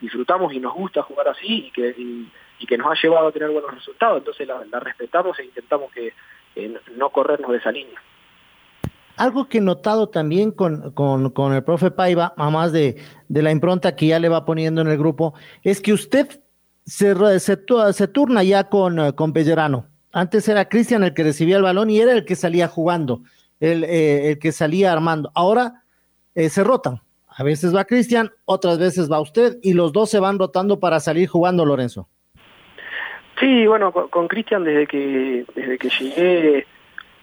disfrutamos 0.00 0.52
y 0.54 0.60
nos 0.60 0.72
gusta 0.72 1.02
jugar 1.02 1.28
así 1.28 1.66
y 1.66 1.70
que, 1.70 1.88
y, 1.88 2.28
que 2.66 2.78
nos 2.78 2.86
ha 2.88 3.00
llevado 3.02 3.28
a 3.28 3.32
tener 3.32 3.50
buenos 3.50 3.74
resultados. 3.74 4.18
Entonces 4.18 4.46
la, 4.46 4.80
respetamos 4.80 5.38
e 5.38 5.44
intentamos 5.44 5.90
que 5.92 6.12
no 6.96 7.10
corrernos 7.10 7.50
de 7.50 7.58
esa 7.58 7.72
línea. 7.72 8.00
Algo 9.16 9.48
que 9.48 9.58
he 9.58 9.60
notado 9.60 10.08
también 10.08 10.52
con, 10.52 10.92
con, 10.92 11.52
el 11.52 11.62
profe 11.64 11.90
Paiva, 11.90 12.32
además 12.36 12.72
de, 12.72 13.00
de, 13.28 13.42
la 13.42 13.50
impronta 13.50 13.94
que 13.94 14.06
ya 14.06 14.18
le 14.18 14.28
va 14.28 14.44
poniendo 14.44 14.80
en 14.80 14.88
el 14.88 14.96
grupo, 14.96 15.34
es 15.62 15.82
que 15.82 15.92
usted 15.92 16.40
se, 16.84 17.14
se, 17.38 17.58
se 17.92 18.08
turna 18.08 18.42
ya 18.42 18.68
con, 18.68 19.12
con 19.12 19.32
Pellerano. 19.32 19.86
Antes 20.12 20.48
era 20.48 20.68
Cristian 20.68 21.04
el 21.04 21.14
que 21.14 21.24
recibía 21.24 21.56
el 21.56 21.62
balón 21.62 21.90
y 21.90 22.00
era 22.00 22.12
el 22.12 22.24
que 22.24 22.36
salía 22.36 22.68
jugando, 22.68 23.22
el, 23.60 23.84
eh, 23.84 24.30
el 24.30 24.38
que 24.38 24.52
salía 24.52 24.92
armando. 24.92 25.30
Ahora 25.34 25.82
eh, 26.34 26.48
se 26.48 26.64
rotan. 26.64 27.00
A 27.28 27.42
veces 27.42 27.74
va 27.74 27.86
Cristian, 27.86 28.30
otras 28.44 28.78
veces 28.78 29.10
va 29.10 29.20
usted 29.20 29.58
y 29.62 29.72
los 29.72 29.92
dos 29.92 30.10
se 30.10 30.20
van 30.20 30.38
rotando 30.38 30.80
para 30.80 31.00
salir 31.00 31.28
jugando, 31.28 31.64
Lorenzo. 31.64 32.08
Sí, 33.42 33.66
bueno, 33.66 33.90
con, 33.90 34.28
Cristian 34.28 34.62
desde 34.62 34.86
que 34.86 35.44
desde 35.52 35.76
que 35.76 35.88
llegué 35.88 36.66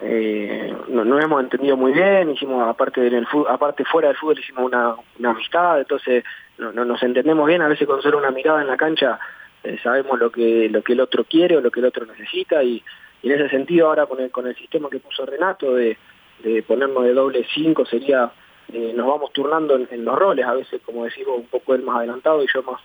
eh, 0.02 0.76
nos 0.90 1.24
hemos 1.24 1.42
entendido 1.42 1.78
muy 1.78 1.94
bien, 1.94 2.32
hicimos 2.32 2.68
aparte 2.68 3.00
del 3.00 3.26
aparte 3.48 3.86
fuera 3.86 4.10
del 4.10 4.18
fútbol 4.18 4.38
hicimos 4.38 4.66
una, 4.66 4.96
amistad, 5.24 5.80
entonces 5.80 6.26
no, 6.58 6.74
nos 6.74 7.02
entendemos 7.04 7.48
bien, 7.48 7.62
a 7.62 7.70
veces 7.70 7.88
con 7.88 8.02
solo 8.02 8.18
una 8.18 8.32
mirada 8.32 8.60
en 8.60 8.68
la 8.68 8.76
cancha 8.76 9.18
eh, 9.64 9.80
sabemos 9.82 10.20
lo 10.20 10.30
que 10.30 10.68
lo 10.68 10.82
que 10.82 10.92
el 10.92 11.00
otro 11.00 11.24
quiere 11.24 11.56
o 11.56 11.62
lo 11.62 11.72
que 11.72 11.80
el 11.80 11.86
otro 11.86 12.06
necesita 12.06 12.62
y, 12.64 12.84
en 13.24 13.32
ese 13.32 13.48
sentido 13.48 13.88
ahora 13.88 14.06
con 14.06 14.20
el 14.20 14.30
con 14.30 14.46
el 14.46 14.58
sistema 14.58 14.90
que 14.90 15.00
puso 15.00 15.26
Renato 15.26 15.74
de, 15.74 15.98
de 16.44 16.64
ponernos 16.64 17.06
de 17.06 17.14
doble 17.14 17.46
cinco 17.56 17.86
sería 17.86 18.30
eh, 18.74 18.92
nos 18.94 19.08
vamos 19.08 19.32
turnando 19.32 19.78
en, 19.78 20.04
los 20.04 20.20
roles, 20.20 20.46
a 20.46 20.54
veces, 20.54 20.82
como 20.86 21.06
decimos, 21.06 21.38
un 21.38 21.48
poco 21.48 21.74
él 21.74 21.82
más 21.82 21.98
adelantado 21.98 22.44
y 22.44 22.48
yo 22.54 22.62
más 22.62 22.82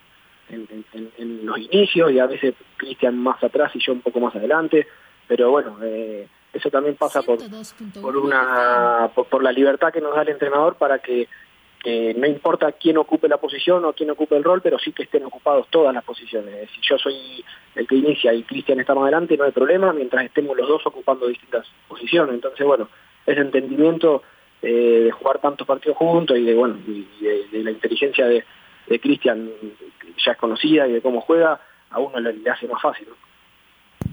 en, 0.49 1.45
los 1.45 1.57
inicios, 1.57 2.11
y 2.11 2.19
a 2.19 2.25
veces 2.25 2.55
Cristian 2.77 3.17
más 3.17 3.43
atrás 3.43 3.71
y 3.75 3.79
yo 3.79 3.93
un 3.93 4.01
poco 4.01 4.19
más 4.19 4.35
adelante, 4.35 4.87
pero 5.27 5.51
bueno, 5.51 5.77
eh, 5.83 6.27
eso 6.53 6.69
también 6.69 6.95
pasa 6.95 7.21
por, 7.21 7.39
por 8.01 8.17
una 8.17 9.09
por, 9.13 9.43
la 9.43 9.51
libertad 9.51 9.91
que 9.91 10.01
nos 10.01 10.15
da 10.15 10.21
el 10.21 10.29
entrenador 10.29 10.75
para 10.75 10.99
que 10.99 11.27
no 12.15 12.25
importa 12.25 12.71
quién 12.71 12.97
ocupe 12.97 13.27
la 13.27 13.37
posición 13.37 13.85
o 13.85 13.93
quién 13.93 14.09
ocupe 14.09 14.35
el 14.35 14.43
rol, 14.43 14.61
pero 14.61 14.79
sí 14.79 14.91
que 14.91 15.03
estén 15.03 15.23
ocupados 15.23 15.67
todas 15.69 15.93
las 15.93 16.03
posiciones. 16.03 16.67
Si 16.71 16.81
yo 16.81 16.97
soy 16.97 17.43
el 17.75 17.87
que 17.87 17.95
inicia 17.95 18.33
y 18.33 18.41
Cristian 18.43 18.79
está 18.79 18.95
más 18.95 19.03
adelante, 19.03 19.37
no 19.37 19.43
hay 19.43 19.51
problema, 19.51 19.93
mientras 19.93 20.25
estemos 20.25 20.57
los 20.57 20.67
dos 20.67 20.85
ocupando 20.87 21.27
distintas 21.27 21.67
posiciones. 21.87 22.33
Entonces, 22.33 22.65
bueno, 22.65 22.89
ese 23.25 23.41
entendimiento 23.41 24.23
eh, 24.61 25.01
de 25.05 25.11
jugar 25.11 25.39
tantos 25.39 25.67
partidos 25.67 25.97
juntos 25.97 26.37
y 26.37 26.43
de 26.43 26.55
bueno 26.55 26.75
de, 26.87 27.63
la 27.63 27.71
inteligencia 27.71 28.25
de, 28.25 28.43
Cristian 28.87 29.49
ya 30.23 30.31
es 30.31 30.37
conocida 30.37 30.87
y 30.87 30.93
de 30.93 31.01
cómo 31.01 31.21
juega, 31.21 31.59
a 31.89 31.99
uno 31.99 32.19
le, 32.19 32.49
hace 32.49 32.67
más 32.67 32.81
fácil. 32.81 33.07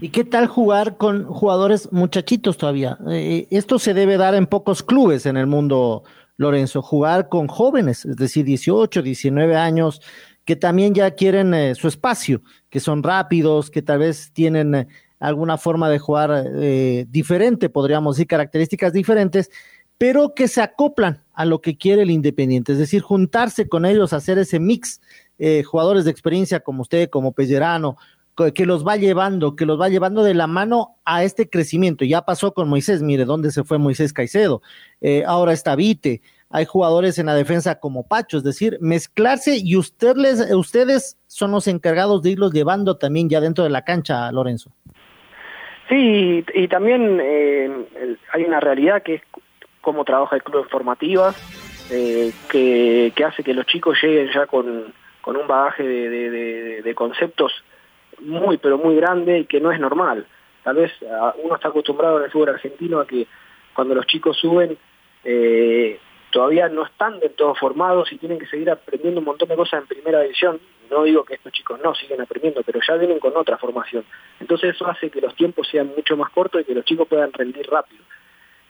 ¿Y 0.01 0.09
qué 0.11 0.25
tal 0.25 0.47
jugar 0.47 0.97
con 0.97 1.25
jugadores 1.25 1.93
muchachitos 1.93 2.57
todavía? 2.57 2.99
Eh, 3.09 3.47
esto 3.51 3.79
se 3.79 3.95
debe 3.95 4.17
dar 4.17 4.35
en 4.35 4.47
pocos 4.47 4.83
clubes 4.83 5.27
en 5.27 5.37
el 5.37 5.47
mundo, 5.47 6.03
Lorenzo, 6.37 6.83
jugar 6.83 7.29
con 7.29 7.47
jóvenes, 7.47 8.05
es 8.05 8.17
decir, 8.17 8.45
18, 8.45 9.03
19 9.03 9.57
años, 9.57 10.01
que 10.45 10.57
también 10.57 10.95
ya 10.95 11.13
quieren 11.13 11.55
eh, 11.55 11.75
su 11.75 11.89
espacio, 11.89 12.43
que 12.69 12.81
son 12.81 13.03
rápidos, 13.03 13.71
que 13.71 13.83
tal 13.83 14.01
vez 14.01 14.33
tienen 14.33 14.89
alguna 15.21 15.57
forma 15.57 15.89
de 15.89 16.01
jugar 16.01 16.51
diferente, 17.09 17.69
podríamos 17.69 18.17
decir, 18.17 18.27
características 18.27 18.93
diferentes, 18.93 19.53
pero 19.99 20.35
que 20.35 20.49
se 20.49 20.61
acoplan 20.61 21.23
a 21.35 21.45
lo 21.45 21.61
que 21.61 21.77
quiere 21.77 22.03
el 22.03 22.11
Independiente, 22.11 22.73
es 22.73 22.79
decir, 22.79 23.03
juntarse 23.03 23.69
con 23.69 23.87
ellos, 23.87 24.13
hacer 24.13 24.39
ese 24.39 24.61
mix, 24.61 25.01
eh, 25.39 25.63
jugadores 25.63 26.05
de 26.05 26.11
experiencia 26.11 26.61
como 26.61 26.83
usted, 26.83 27.09
como 27.09 27.33
Pellerano, 27.33 27.97
que 28.55 28.67
los 28.67 28.87
va 28.87 28.97
llevando, 28.97 29.57
que 29.57 29.67
los 29.67 29.81
va 29.81 29.89
llevando 29.89 30.25
de 30.25 30.35
la 30.35 30.47
mano 30.47 30.97
a 31.05 31.23
este 31.23 31.49
crecimiento. 31.49 32.05
Ya 32.05 32.23
pasó 32.23 32.55
con 32.55 32.69
Moisés, 32.69 33.03
mire 33.03 33.25
dónde 33.25 33.51
se 33.51 33.63
fue 33.63 33.79
Moisés 33.79 34.13
Caicedo, 34.13 34.63
eh, 35.01 35.23
ahora 35.27 35.53
está 35.53 35.77
Vite, 35.77 36.23
hay 36.51 36.65
jugadores 36.65 37.19
en 37.19 37.27
la 37.27 37.35
defensa 37.35 37.79
como 37.79 38.07
Pacho, 38.07 38.39
es 38.39 38.45
decir, 38.45 38.79
mezclarse 38.81 39.59
y 39.63 39.77
ustedes 39.77 41.19
son 41.27 41.51
los 41.51 41.67
encargados 41.67 42.23
de 42.23 42.31
irlos 42.31 42.53
llevando 42.53 42.97
también 42.99 43.29
ya 43.29 43.41
dentro 43.41 43.65
de 43.65 43.71
la 43.71 43.83
cancha, 43.83 44.31
Lorenzo. 44.33 44.71
Sí, 45.89 46.45
y, 46.55 46.69
también 46.69 47.21
eh, 47.23 47.71
hay 48.33 48.45
una 48.45 48.61
realidad 48.61 49.03
que 49.03 49.17
es 49.17 49.23
cómo 49.83 50.05
trabaja 50.05 50.37
el 50.37 50.43
club 50.43 50.63
en 50.63 50.71
formativas, 50.71 51.37
eh, 51.91 52.33
que, 52.49 53.13
hace 53.25 53.45
que 53.45 53.53
los 53.53 53.67
chicos 53.67 53.99
lleguen 54.03 54.31
ya 54.33 54.47
con, 54.47 54.67
un 54.67 55.47
bagaje 55.47 55.83
de, 55.83 56.95
conceptos 56.95 57.53
muy, 58.21 58.57
pero 58.57 58.79
muy 58.79 58.97
grande 58.97 59.41
y 59.41 59.45
que 59.45 59.61
no 59.61 59.71
es 59.71 59.79
normal. 59.79 60.27
Tal 60.63 60.77
vez 60.77 60.93
uno 61.43 61.57
está 61.57 61.69
acostumbrado 61.69 62.19
en 62.19 62.25
el 62.25 62.31
fútbol 62.31 62.51
argentino 62.51 63.01
a 63.01 63.07
que 63.07 63.27
cuando 63.75 63.95
los 63.95 64.07
chicos 64.07 64.39
suben 64.39 64.79
eh, 65.25 65.99
todavía 66.31 66.69
no 66.69 66.85
están 66.85 67.19
del 67.19 67.33
todo 67.33 67.55
formados 67.57 68.13
y 68.13 68.19
tienen 68.19 68.39
que 68.39 68.47
seguir 68.47 68.71
aprendiendo 68.71 69.21
un 69.21 69.27
montón 69.27 69.49
de 69.49 69.57
cosas 69.57 69.81
en 69.81 69.89
primera 69.89 70.21
división. 70.21 70.61
No 70.91 71.03
digo 71.03 71.25
que 71.25 71.35
estos 71.35 71.53
chicos 71.53 71.81
no 71.83 71.95
siguen 71.95 72.21
aprendiendo, 72.21 72.63
pero 72.63 72.81
ya 72.87 72.95
vienen 72.95 73.19
con 73.19 73.37
otra 73.37 73.59
formación. 73.59 74.05
Entonces 74.39 74.75
eso 74.75 74.87
hace 74.87 75.11
que 75.11 75.21
los 75.21 75.35
tiempos 75.35 75.69
sean 75.69 75.89
mucho 75.97 76.17
más 76.17 76.31
cortos 76.31 76.61
y 76.61 76.65
que 76.65 76.75
los 76.75 76.85
chicos 76.85 77.09
puedan 77.09 77.33
rendir 77.33 77.69
rápido 77.69 78.05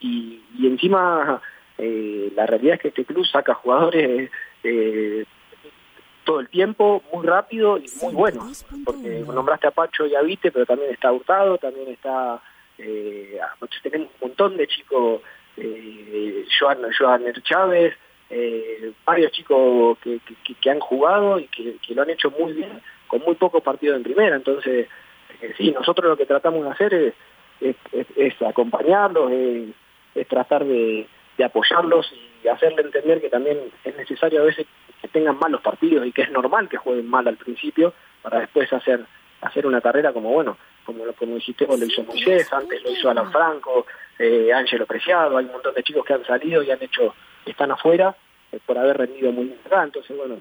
y, 0.02 0.66
encima 0.66 1.40
eh, 1.78 2.32
la 2.34 2.46
realidad 2.46 2.74
es 2.74 2.80
que 2.80 2.88
este 2.88 3.04
club 3.04 3.24
saca 3.26 3.54
jugadores 3.54 4.30
eh, 4.62 5.24
todo 6.24 6.40
el 6.40 6.48
tiempo, 6.48 7.02
muy 7.12 7.26
rápido 7.26 7.78
y 7.78 7.86
muy 8.02 8.14
bueno, 8.14 8.50
porque 8.84 9.24
nombraste 9.26 9.66
a 9.66 9.72
Pacho 9.72 10.06
y 10.06 10.14
a 10.14 10.22
Vite, 10.22 10.50
pero 10.50 10.66
también 10.66 10.90
está 10.92 11.12
Hurtado, 11.12 11.58
también 11.58 11.88
está, 11.88 12.40
eh, 12.78 13.38
tenemos 13.82 14.08
un 14.20 14.28
montón 14.28 14.56
de 14.56 14.66
chicos, 14.66 15.20
eh, 15.56 16.44
Joan, 16.58 16.78
Joan 16.96 17.24
Chávez, 17.42 17.94
eh, 18.30 18.92
varios 19.04 19.32
chicos 19.32 19.98
que, 19.98 20.20
que, 20.60 20.70
han 20.70 20.80
jugado 20.80 21.38
y 21.38 21.48
que, 21.48 21.76
lo 21.94 22.02
han 22.02 22.10
hecho 22.10 22.30
muy 22.30 22.52
bien, 22.52 22.80
con 23.08 23.20
muy 23.22 23.34
pocos 23.34 23.62
partidos 23.62 23.96
en 23.96 24.04
primera, 24.04 24.36
entonces 24.36 24.88
sí, 25.56 25.70
nosotros 25.72 26.08
lo 26.08 26.16
que 26.16 26.26
tratamos 26.26 26.64
de 26.64 26.70
hacer 26.70 26.94
es, 26.94 27.14
es, 27.92 28.06
es 28.16 28.42
acompañarlos, 28.42 29.30
es 29.32 29.68
tratar 30.28 30.64
de, 30.64 31.06
apoyarlos 31.44 32.12
y 32.44 32.46
hacerle 32.46 32.82
entender 32.82 33.20
que 33.20 33.28
también 33.28 33.58
es 33.82 33.96
necesario 33.96 34.42
a 34.42 34.44
veces 34.44 34.64
que 35.00 35.08
tengan 35.08 35.38
malos 35.40 35.60
partidos 35.60 36.06
y 36.06 36.12
que 36.12 36.22
es 36.22 36.30
normal 36.30 36.68
que 36.68 36.76
jueguen 36.76 37.08
mal 37.08 37.26
al 37.26 37.36
principio 37.36 37.94
para 38.22 38.38
después 38.38 38.72
hacer 38.72 39.04
hacer 39.40 39.66
una 39.66 39.80
carrera 39.80 40.12
como 40.12 40.30
bueno 40.30 40.56
como 40.84 41.04
como 41.14 41.34
dijiste 41.34 41.64
vos 41.64 41.80
lo 41.80 41.86
hizo 41.86 42.04
Moisés 42.04 42.52
antes 42.52 42.80
lo 42.84 42.90
hizo 42.90 43.10
Alan 43.10 43.32
Franco 43.32 43.86
eh, 44.18 44.52
Ángelo 44.52 44.86
Preciado 44.86 45.36
hay 45.36 45.46
un 45.46 45.52
montón 45.52 45.74
de 45.74 45.82
chicos 45.82 46.04
que 46.04 46.14
han 46.14 46.24
salido 46.24 46.62
y 46.62 46.70
han 46.70 46.80
hecho 46.80 47.12
están 47.44 47.72
afuera 47.72 48.14
eh, 48.52 48.60
por 48.64 48.78
haber 48.78 48.98
rendido 48.98 49.32
muy 49.32 49.46
bien 49.46 49.58
acá. 49.66 49.82
Entonces 49.82 50.16
bueno 50.16 50.38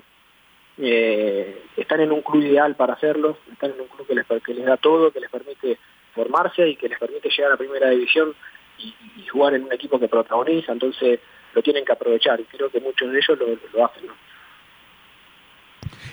eh, 0.77 1.63
están 1.77 2.01
en 2.01 2.11
un 2.11 2.21
club 2.21 2.43
ideal 2.43 2.75
para 2.75 2.93
hacerlo 2.93 3.37
están 3.51 3.71
en 3.71 3.81
un 3.81 3.87
club 3.87 4.05
que 4.05 4.15
les, 4.15 4.25
que 4.43 4.53
les 4.53 4.65
da 4.65 4.77
todo 4.77 5.09
que 5.09 5.19
les 5.19 5.31
permite 5.31 5.79
formarse 6.13 6.67
y 6.67 6.75
que 6.75 6.89
les 6.89 6.99
permite 6.99 7.29
llegar 7.29 7.53
a 7.53 7.57
primera 7.57 7.89
división 7.89 8.35
y, 8.83 9.27
jugar 9.31 9.53
en 9.53 9.63
un 9.63 9.71
equipo 9.71 9.97
que 9.97 10.09
protagoniza, 10.09 10.73
entonces 10.73 11.19
lo 11.53 11.61
tienen 11.61 11.85
que 11.85 11.93
aprovechar 11.93 12.39
y 12.39 12.43
creo 12.43 12.69
que 12.69 12.81
muchos 12.81 13.11
de 13.11 13.17
ellos 13.17 13.39
lo, 13.73 13.85
hacen. 13.85 14.09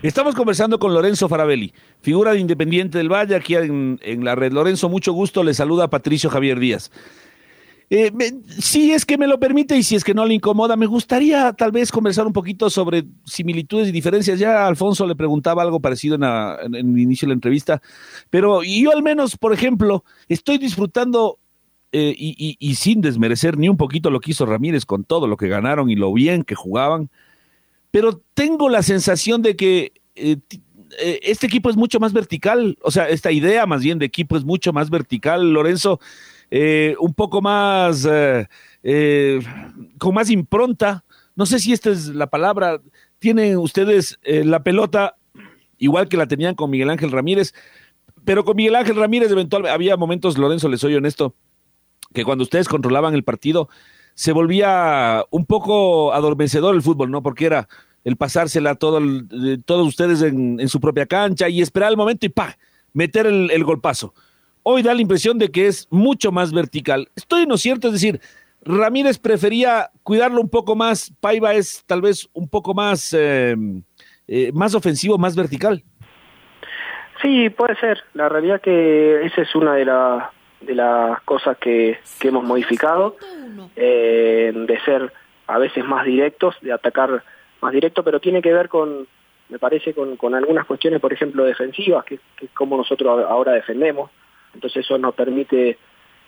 Estamos 0.02 0.36
conversando 0.36 0.78
con 0.78 0.94
Lorenzo 0.94 1.28
Farabelli, 1.28 1.72
figura 2.00 2.32
de 2.32 2.38
Independiente 2.38 2.98
del 2.98 3.12
Valle 3.12 3.34
aquí 3.34 3.56
en, 3.56 4.24
la 4.24 4.36
red. 4.36 4.52
Lorenzo, 4.52 4.88
mucho 4.88 5.12
gusto, 5.12 5.42
le 5.42 5.54
saluda 5.54 5.90
Patricio 5.90 6.30
Javier 6.30 6.60
Díaz. 6.60 6.92
Eh, 7.90 8.12
si 8.58 8.92
es 8.92 9.06
que 9.06 9.16
me 9.16 9.26
lo 9.26 9.40
permite 9.40 9.74
y 9.76 9.82
si 9.82 9.96
es 9.96 10.04
que 10.04 10.12
no 10.12 10.26
le 10.26 10.34
incomoda, 10.34 10.76
me 10.76 10.86
gustaría 10.86 11.52
tal 11.54 11.72
vez 11.72 11.90
conversar 11.90 12.26
un 12.26 12.34
poquito 12.34 12.68
sobre 12.68 13.04
similitudes 13.24 13.88
y 13.88 13.92
diferencias. 13.92 14.38
Ya 14.38 14.66
Alfonso 14.66 15.06
le 15.06 15.16
preguntaba 15.16 15.62
algo 15.62 15.80
parecido 15.80 16.16
en, 16.16 16.22
en 16.22 16.74
el 16.74 16.98
inicio 16.98 17.26
de 17.26 17.30
la 17.30 17.34
entrevista, 17.34 17.80
pero 18.30 18.62
yo 18.62 18.92
al 18.92 19.02
menos, 19.02 19.36
por 19.36 19.54
ejemplo, 19.54 20.04
estoy 20.28 20.58
disfrutando 20.58 21.38
eh, 21.90 22.14
y, 22.18 22.74
sin 22.74 23.00
desmerecer 23.00 23.56
ni 23.56 23.70
un 23.70 23.78
poquito 23.78 24.10
lo 24.10 24.20
que 24.20 24.32
hizo 24.32 24.44
Ramírez 24.44 24.84
con 24.84 25.04
todo 25.04 25.26
lo 25.26 25.38
que 25.38 25.48
ganaron 25.48 25.88
y 25.88 25.96
lo 25.96 26.12
bien 26.12 26.42
que 26.42 26.54
jugaban, 26.54 27.08
pero 27.90 28.20
tengo 28.34 28.68
la 28.68 28.82
sensación 28.82 29.40
de 29.40 29.56
que 29.56 29.92
eh, 30.14 30.36
eh, 31.00 31.20
este 31.22 31.46
equipo 31.46 31.70
es 31.70 31.76
mucho 31.76 31.98
más 31.98 32.12
vertical, 32.12 32.76
o 32.82 32.90
sea, 32.90 33.08
esta 33.08 33.32
idea 33.32 33.64
más 33.64 33.82
bien 33.82 33.98
de 33.98 34.04
equipo 34.04 34.36
es 34.36 34.44
mucho 34.44 34.70
más 34.74 34.90
vertical, 34.90 35.50
Lorenzo, 35.50 35.98
un 36.50 37.14
poco 37.14 37.40
más, 37.40 38.06
con 39.98 40.14
más 40.14 40.28
impronta, 40.28 41.04
no 41.36 41.46
sé 41.46 41.58
si 41.58 41.72
esta 41.72 41.88
es 41.88 42.08
la 42.08 42.26
palabra, 42.26 42.82
tienen 43.18 43.56
ustedes 43.56 44.18
la 44.24 44.62
pelota 44.62 45.16
igual 45.78 46.08
que 46.08 46.18
la 46.18 46.26
tenían 46.26 46.54
con 46.54 46.68
Miguel 46.68 46.90
Ángel 46.90 47.12
Ramírez, 47.12 47.54
pero 48.26 48.44
con 48.44 48.56
Miguel 48.56 48.74
Ángel 48.74 48.96
Ramírez 48.96 49.30
eventualmente 49.30 49.72
había 49.72 49.96
momentos, 49.96 50.36
Lorenzo, 50.36 50.68
les 50.68 50.80
soy 50.80 50.94
honesto, 50.94 51.34
que 52.12 52.24
cuando 52.24 52.42
ustedes 52.42 52.68
controlaban 52.68 53.14
el 53.14 53.24
partido 53.24 53.68
se 54.14 54.32
volvía 54.32 55.24
un 55.30 55.46
poco 55.46 56.12
adormecedor 56.12 56.74
el 56.74 56.82
fútbol, 56.82 57.10
¿no? 57.10 57.22
Porque 57.22 57.46
era 57.46 57.68
el 58.04 58.16
pasársela 58.16 58.74
todo 58.74 59.00
todos 59.64 59.86
ustedes 59.86 60.22
en, 60.22 60.68
su 60.68 60.80
propia 60.80 61.06
cancha 61.06 61.48
y 61.48 61.62
esperar 61.62 61.90
el 61.90 61.96
momento 61.96 62.26
y 62.26 62.28
¡pa! 62.28 62.56
meter 62.92 63.26
el, 63.26 63.64
golpazo. 63.64 64.14
Hoy 64.62 64.82
da 64.82 64.94
la 64.94 65.02
impresión 65.02 65.38
de 65.38 65.50
que 65.50 65.68
es 65.68 65.86
mucho 65.90 66.32
más 66.32 66.52
vertical. 66.52 67.08
Estoy 67.14 67.42
en 67.42 67.50
lo 67.50 67.56
cierto, 67.58 67.88
es 67.88 67.92
decir, 67.92 68.20
Ramírez 68.62 69.18
prefería 69.18 69.90
cuidarlo 70.02 70.40
un 70.40 70.48
poco 70.48 70.74
más, 70.74 71.12
Paiva 71.20 71.54
es 71.54 71.84
tal 71.86 72.02
vez 72.02 72.28
un 72.32 72.48
poco 72.48 72.74
más, 72.74 73.14
eh, 73.16 73.54
eh, 74.26 74.50
más 74.52 74.74
ofensivo, 74.74 75.16
más 75.16 75.36
vertical. 75.36 75.84
Sí, 77.22 77.50
puede 77.50 77.76
ser. 77.76 77.98
La 78.14 78.28
realidad 78.28 78.60
que 78.60 79.24
esa 79.26 79.42
es 79.42 79.54
una 79.54 79.74
de, 79.74 79.84
de 80.60 80.74
las 80.74 81.20
cosas 81.22 81.56
que, 81.58 81.98
que 82.18 82.28
hemos 82.28 82.44
modificado, 82.44 83.16
eh, 83.76 84.52
de 84.54 84.80
ser 84.80 85.12
a 85.46 85.58
veces 85.58 85.84
más 85.84 86.04
directos, 86.04 86.56
de 86.60 86.72
atacar 86.72 87.22
más 87.60 87.72
directo, 87.72 88.02
pero 88.02 88.20
tiene 88.20 88.42
que 88.42 88.52
ver 88.52 88.68
con, 88.68 89.06
me 89.48 89.58
parece, 89.58 89.94
con, 89.94 90.16
con 90.16 90.34
algunas 90.34 90.66
cuestiones, 90.66 91.00
por 91.00 91.12
ejemplo, 91.12 91.44
defensivas, 91.44 92.04
que, 92.04 92.18
es 92.40 92.50
como 92.54 92.76
nosotros 92.76 93.24
ahora 93.28 93.52
defendemos. 93.52 94.10
Entonces 94.54 94.84
eso 94.84 94.98
nos 94.98 95.14
permite 95.14 95.78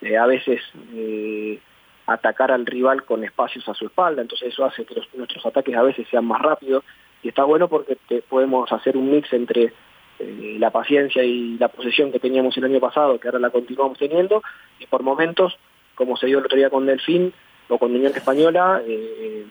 eh, 0.03 0.17
a 0.17 0.27
veces 0.27 0.61
eh, 0.95 1.59
atacar 2.07 2.51
al 2.51 2.67
rival 2.67 3.05
con 3.05 3.25
espacios 3.25 3.69
a 3.69 3.75
su 3.75 3.87
espalda, 3.87 4.23
entonces 4.23 4.49
eso 4.53 4.65
hace 4.65 4.85
que 4.85 4.95
nuestros 5.15 5.45
ataques 5.47 5.77
a 5.77 5.83
veces 5.83 6.07
sean 6.11 6.25
más 6.25 6.41
rápidos 6.41 6.85
y 7.23 7.29
está 7.29 7.45
bueno 7.45 7.69
porque 7.69 7.97
podemos 8.29 8.71
hacer 8.73 8.97
un 8.97 9.11
mix 9.11 9.33
entre 9.33 9.73
eh, 10.21 10.57
la 10.59 10.71
paciencia 10.71 11.25
y 11.25 11.57
la 11.57 11.69
posesión 11.69 12.13
que 12.13 12.19
teníamos 12.19 12.55
el 12.59 12.65
año 12.65 12.79
pasado, 12.79 13.19
que 13.19 13.29
ahora 13.29 13.39
la 13.39 13.49
continuamos 13.49 13.99
teniendo, 13.99 14.43
y 14.79 14.87
por 14.87 15.03
momentos, 15.03 15.57
como 15.95 16.17
se 16.19 16.27
dio 16.27 16.39
el 16.39 16.45
otro 16.45 16.59
día 16.59 16.69
con 16.69 16.85
Delfín 16.85 17.33
o 17.69 17.79
con 17.79 17.95
Unión 17.95 18.13
Española, 18.15 18.83
eh, 18.87 19.47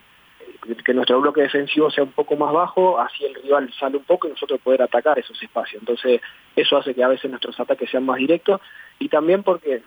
que 0.86 0.94
nuestro 0.94 1.20
bloque 1.22 1.42
defensivo 1.42 1.90
sea 1.90 2.04
un 2.04 2.12
poco 2.12 2.36
más 2.36 2.54
bajo, 2.54 3.00
así 3.00 3.26
el 3.26 3.34
rival 3.34 3.74
sale 3.80 3.98
un 3.98 4.04
poco 4.04 4.28
y 4.28 4.32
nosotros 4.32 4.60
poder 4.62 4.84
atacar 4.84 5.18
esos 5.18 5.42
espacios. 5.42 5.82
Entonces, 5.82 6.22
eso 6.56 6.78
hace 6.78 6.94
que 6.94 7.04
a 7.04 7.08
veces 7.08 7.32
nuestros 7.32 7.60
ataques 7.60 7.90
sean 7.90 8.06
más 8.06 8.18
directos 8.18 8.62
y 9.00 9.10
también 9.10 9.42
porque 9.42 9.82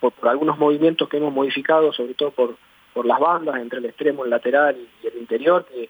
por, 0.00 0.12
algunos 0.28 0.58
movimientos 0.58 1.08
que 1.08 1.16
hemos 1.16 1.32
modificado, 1.32 1.94
sobre 1.94 2.12
todo 2.12 2.32
por, 2.32 2.56
por 2.92 3.06
las 3.06 3.18
bandas, 3.18 3.56
entre 3.56 3.78
el 3.78 3.86
extremo, 3.86 4.24
el 4.24 4.30
lateral 4.30 4.76
y, 4.76 5.06
el 5.06 5.16
interior, 5.16 5.64
que 5.64 5.88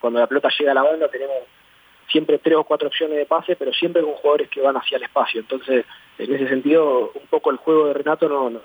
cuando 0.00 0.20
la 0.20 0.26
pelota 0.26 0.48
llega 0.58 0.70
a 0.70 0.74
la 0.74 0.82
banda 0.82 1.08
tenemos 1.08 1.36
siempre 2.12 2.38
tres 2.38 2.56
o 2.56 2.64
cuatro 2.64 2.88
opciones 2.88 3.16
de 3.16 3.26
pase, 3.26 3.56
pero 3.56 3.72
siempre 3.72 4.02
con 4.02 4.12
jugadores 4.12 4.50
que 4.50 4.60
van 4.60 4.76
hacia 4.76 4.98
el 4.98 5.04
espacio. 5.04 5.40
Entonces, 5.40 5.84
en 6.18 6.34
ese 6.34 6.46
sentido, 6.48 7.10
un 7.14 7.26
poco 7.28 7.50
el 7.50 7.56
juego 7.56 7.86
de 7.86 7.94
Renato 7.94 8.28
no, 8.28 8.50
no, 8.50 8.60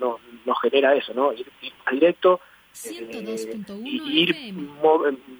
no, 0.00 0.20
no 0.46 0.54
genera 0.54 0.94
eso, 0.94 1.12
¿no? 1.12 1.32
Ir, 1.32 1.46
directo 1.90 2.40
eh, 2.86 3.60
y 3.84 4.22
ir 4.22 4.54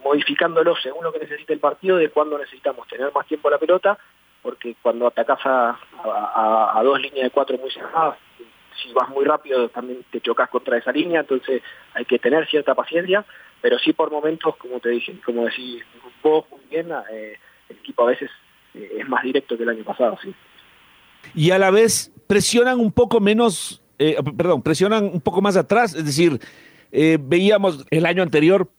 modificándolo 0.05 0.77
según 0.77 1.05
lo 1.05 1.13
que 1.13 1.21
necesita 1.21 1.53
el 1.53 1.61
partido, 1.61 1.97
de 1.97 2.11
cuándo 2.11 2.37
necesitamos 2.37 2.87
tener 2.89 3.11
más 3.13 3.27
tiempo 3.27 3.49
la 3.49 3.59
pelota, 3.59 3.99
porque 4.43 4.77
cuando 4.83 5.07
atacás 5.07 5.39
a, 5.45 5.79
a, 6.75 6.83
dos 6.83 7.01
líneas 7.01 7.25
de 7.25 7.31
cuatro 7.31 7.57
muy 7.57 7.71
cerradas, 7.71 8.19
si 8.83 8.93
vas 8.93 9.09
muy 9.09 9.25
rápido 9.25 9.69
también 9.69 10.05
te 10.11 10.21
chocas 10.21 10.51
contra 10.51 10.77
esa 10.77 10.93
línea, 10.93 11.21
entonces 11.21 11.63
hay 11.95 12.05
que 12.05 12.19
tener 12.19 12.47
cierta 12.49 12.75
paciencia, 12.75 13.25
pero 13.61 13.79
sí 13.79 13.93
por 13.93 14.11
momentos, 14.11 14.57
como 14.57 14.81
te 14.81 14.91
dije, 14.91 15.15
como 15.25 15.45
decís 15.45 15.85
vos 16.23 16.45
muy 16.51 16.61
bien, 16.69 16.91
eh, 17.11 17.39
el 17.73 17.79
equipo 17.79 18.05
a 18.05 18.11
veces 18.11 18.31
eh, 18.75 18.99
es 19.01 19.09
más 19.09 19.23
directo 19.23 19.57
que 19.57 19.63
el 19.63 19.69
año 19.69 19.85
pasado, 19.85 20.19
sí. 20.23 20.35
Y 21.35 21.51
a 21.51 21.59
la 21.59 21.71
vez 21.71 22.13
presionan 22.27 22.81
un 22.81 22.93
poco 22.93 23.21
menos, 23.21 23.83
eh, 23.99 24.17
perdón, 24.37 24.63
presionan 24.63 25.05
un 25.05 25.21
poco 25.21 25.41
más 25.41 25.57
atrás, 25.57 25.95
es 25.95 26.05
decir, 26.05 26.41
eh, 26.91 27.19
veíamos 27.21 27.87
el 27.91 28.07
año 28.07 28.23
anterior 28.23 28.71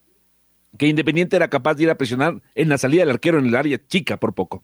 que 0.77 0.87
Independiente 0.87 1.35
era 1.35 1.49
capaz 1.49 1.75
de 1.75 1.83
ir 1.83 1.89
a 1.89 1.95
presionar 1.95 2.41
en 2.55 2.69
la 2.69 2.77
salida 2.77 3.01
del 3.01 3.11
arquero 3.11 3.37
en 3.37 3.45
el 3.45 3.55
área 3.55 3.79
chica 3.87 4.17
por 4.17 4.33
poco. 4.33 4.63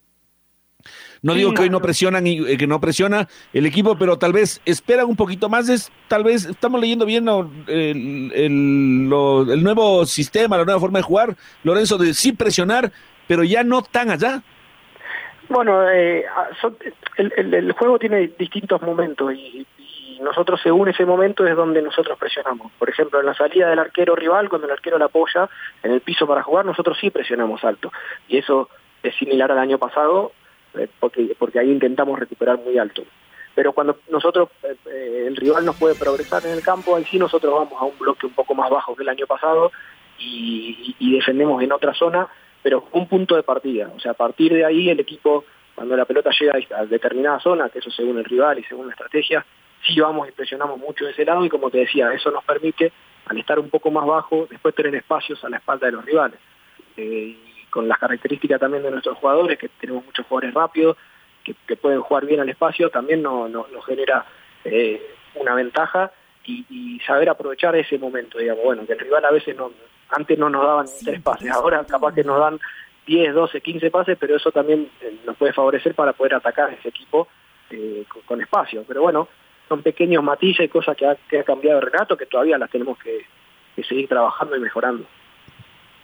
No 1.22 1.34
digo 1.34 1.54
que 1.54 1.64
hoy 1.64 1.70
no 1.70 1.82
presionan 1.82 2.26
y 2.26 2.58
que 2.58 2.68
no 2.68 2.80
presiona 2.80 3.28
el 3.52 3.66
equipo, 3.66 3.98
pero 3.98 4.18
tal 4.18 4.32
vez 4.32 4.62
esperan 4.66 5.08
un 5.08 5.18
poquito 5.18 5.50
más. 5.50 5.68
Es 5.68 5.92
tal 6.08 6.24
vez 6.24 6.46
estamos 6.46 6.80
leyendo 6.80 7.06
bien 7.06 7.28
el, 7.68 8.32
el, 8.34 9.10
nuevo 9.10 10.06
sistema, 10.06 10.58
la 10.58 10.64
nueva 10.64 10.80
forma 10.80 11.00
de 11.00 11.04
jugar. 11.04 11.36
Lorenzo 11.64 11.98
de 11.98 12.14
sí 12.14 12.32
presionar, 12.32 12.94
pero 13.30 13.44
ya 13.44 13.64
no 13.64 13.84
tan 13.84 14.10
allá. 14.10 14.42
Bueno, 15.50 15.88
eh, 15.88 16.26
el, 17.18 17.72
juego 17.74 18.00
tiene 18.00 18.32
distintos 18.40 18.82
momentos 18.82 19.32
y, 19.36 19.66
nosotros 20.20 20.60
según 20.62 20.90
ese 20.90 21.06
momento 21.06 21.48
es 21.48 21.56
donde 21.56 21.82
nosotros 21.82 22.18
presionamos. 22.18 22.74
Por 22.78 22.90
ejemplo, 22.90 23.22
en 23.22 23.28
la 23.28 23.34
salida 23.36 23.70
del 23.70 23.80
arquero 23.80 24.18
rival, 24.18 24.50
cuando 24.50 24.68
el 24.68 24.74
arquero 24.74 24.98
la 24.98 25.06
apoya 25.06 25.48
en 25.82 25.94
el 25.94 26.02
piso 26.02 26.28
para 26.28 26.44
jugar, 26.44 26.66
nosotros 26.66 26.98
sí 27.00 27.10
presionamos 27.10 27.64
alto. 27.64 27.90
Y 28.28 28.38
eso 28.40 28.68
es 29.02 29.16
similar 29.16 29.50
al 29.50 29.60
año 29.60 29.78
pasado, 29.78 30.34
eh, 30.74 30.90
porque, 31.00 31.38
porque 31.40 31.60
ahí 31.60 31.72
intentamos 31.72 32.20
recuperar 32.20 32.58
muy 32.58 32.78
alto. 32.78 33.04
Pero 33.56 33.72
cuando 33.72 34.00
nosotros, 34.10 34.50
eh, 34.92 35.24
el 35.28 35.38
rival 35.38 35.64
nos 35.64 35.78
puede 35.78 35.96
progresar 35.96 36.46
en 36.46 36.52
el 36.52 36.64
campo, 36.64 36.98
ahí 36.98 37.06
sí 37.06 37.18
nosotros 37.18 37.54
vamos 37.54 37.82
a 37.82 37.86
un 37.86 37.98
bloque 37.98 38.26
un 38.26 38.34
poco 38.34 38.54
más 38.56 38.70
bajo 38.70 38.98
que 38.98 39.04
el 39.04 39.10
año 39.10 39.26
pasado 39.26 39.72
y 40.18 41.14
defendemos 41.16 41.64
en 41.64 41.72
otra 41.72 41.94
zona 41.94 42.28
pero 42.62 42.88
un 42.92 43.08
punto 43.08 43.36
de 43.36 43.44
partida. 43.44 43.92
O 43.96 44.00
sea, 44.00 44.12
a 44.12 44.16
partir 44.16 44.54
de 44.54 44.66
ahí 44.66 44.90
el 44.90 45.00
equipo, 45.00 45.46
cuando 45.76 45.96
la 45.96 46.06
pelota 46.06 46.32
llega 46.38 46.54
a 46.76 46.86
determinada 46.86 47.40
zona, 47.40 47.70
que 47.70 47.80
eso 47.80 47.92
según 47.92 48.18
el 48.18 48.26
rival 48.26 48.60
y 48.60 48.64
según 48.64 48.88
la 48.88 48.94
estrategia, 48.94 49.46
sí 49.86 50.00
vamos 50.00 50.28
y 50.28 50.32
presionamos 50.32 50.78
mucho 50.78 51.06
de 51.06 51.12
ese 51.12 51.26
lado 51.26 51.46
y 51.46 51.50
como 51.50 51.70
te 51.70 51.80
decía, 51.80 52.12
eso 52.14 52.32
nos 52.32 52.44
permite, 52.44 52.92
al 53.26 53.38
estar 53.38 53.60
un 53.60 53.70
poco 53.70 53.92
más 53.92 54.06
bajo, 54.06 54.48
después 54.50 54.76
tener 54.76 54.96
espacios 54.96 55.44
a 55.44 55.50
la 55.50 55.58
espalda 55.58 55.88
de 55.88 55.94
los 55.94 56.06
rivales. 56.06 56.40
Eh, 56.98 57.38
y 57.38 57.66
con 57.70 57.88
las 57.88 58.00
características 58.00 58.60
también 58.60 58.84
de 58.84 58.92
nuestros 58.92 59.18
jugadores, 59.18 59.58
que 59.58 59.70
tenemos 59.70 60.04
muchos 60.06 60.26
jugadores 60.26 60.54
rápidos, 60.54 60.98
que, 61.44 61.76
pueden 61.78 62.02
jugar 62.02 62.26
bien 62.26 62.42
al 62.42 62.50
espacio, 62.50 62.90
también 62.90 63.24
nos 63.24 63.86
genera 63.86 64.26
eh, 64.66 65.02
una 65.36 65.56
ventaja 65.56 66.12
y, 66.46 66.66
y, 66.70 67.00
saber 67.00 67.30
aprovechar 67.30 67.76
ese 67.76 67.98
momento, 67.98 68.38
digamos, 68.38 68.64
bueno, 68.64 68.86
que 68.86 68.94
el 68.94 69.00
rival 69.00 69.26
a 69.26 69.32
veces 69.32 69.56
no, 69.56 69.72
antes 70.10 70.38
no 70.38 70.50
nos 70.50 70.66
daban 70.66 70.86
tres 71.04 71.22
pases, 71.22 71.52
ahora 71.52 71.84
capaz 71.86 72.14
que 72.14 72.24
nos 72.24 72.40
dan 72.40 72.60
10, 73.06 73.34
12, 73.34 73.62
15 73.62 73.92
pases, 73.92 74.18
pero 74.20 74.36
eso 74.36 74.52
también 74.52 74.90
eh, 75.02 75.18
nos 75.26 75.36
puede 75.36 75.54
favorecer 75.54 75.96
para 75.96 76.14
poder 76.14 76.36
atacar 76.36 76.70
a 76.70 76.74
ese 76.74 76.90
equipo 76.90 77.28
eh, 77.72 78.06
con, 78.26 78.42
espacio. 78.42 78.84
Pero 78.88 79.02
bueno, 79.02 79.28
son 79.68 79.82
pequeños 79.82 80.24
matices 80.24 80.66
y 80.66 80.70
cosas 80.70 80.96
que 80.96 81.08
ha, 81.08 81.16
que 81.16 81.40
ha 81.40 81.44
cambiado 81.44 81.82
Renato 81.82 82.18
que 82.18 82.26
todavía 82.26 82.58
las 82.58 82.70
tenemos 82.70 82.98
que, 83.00 83.26
seguir 83.88 84.10
trabajando 84.10 84.58
y 84.58 84.60
mejorando. 84.60 85.06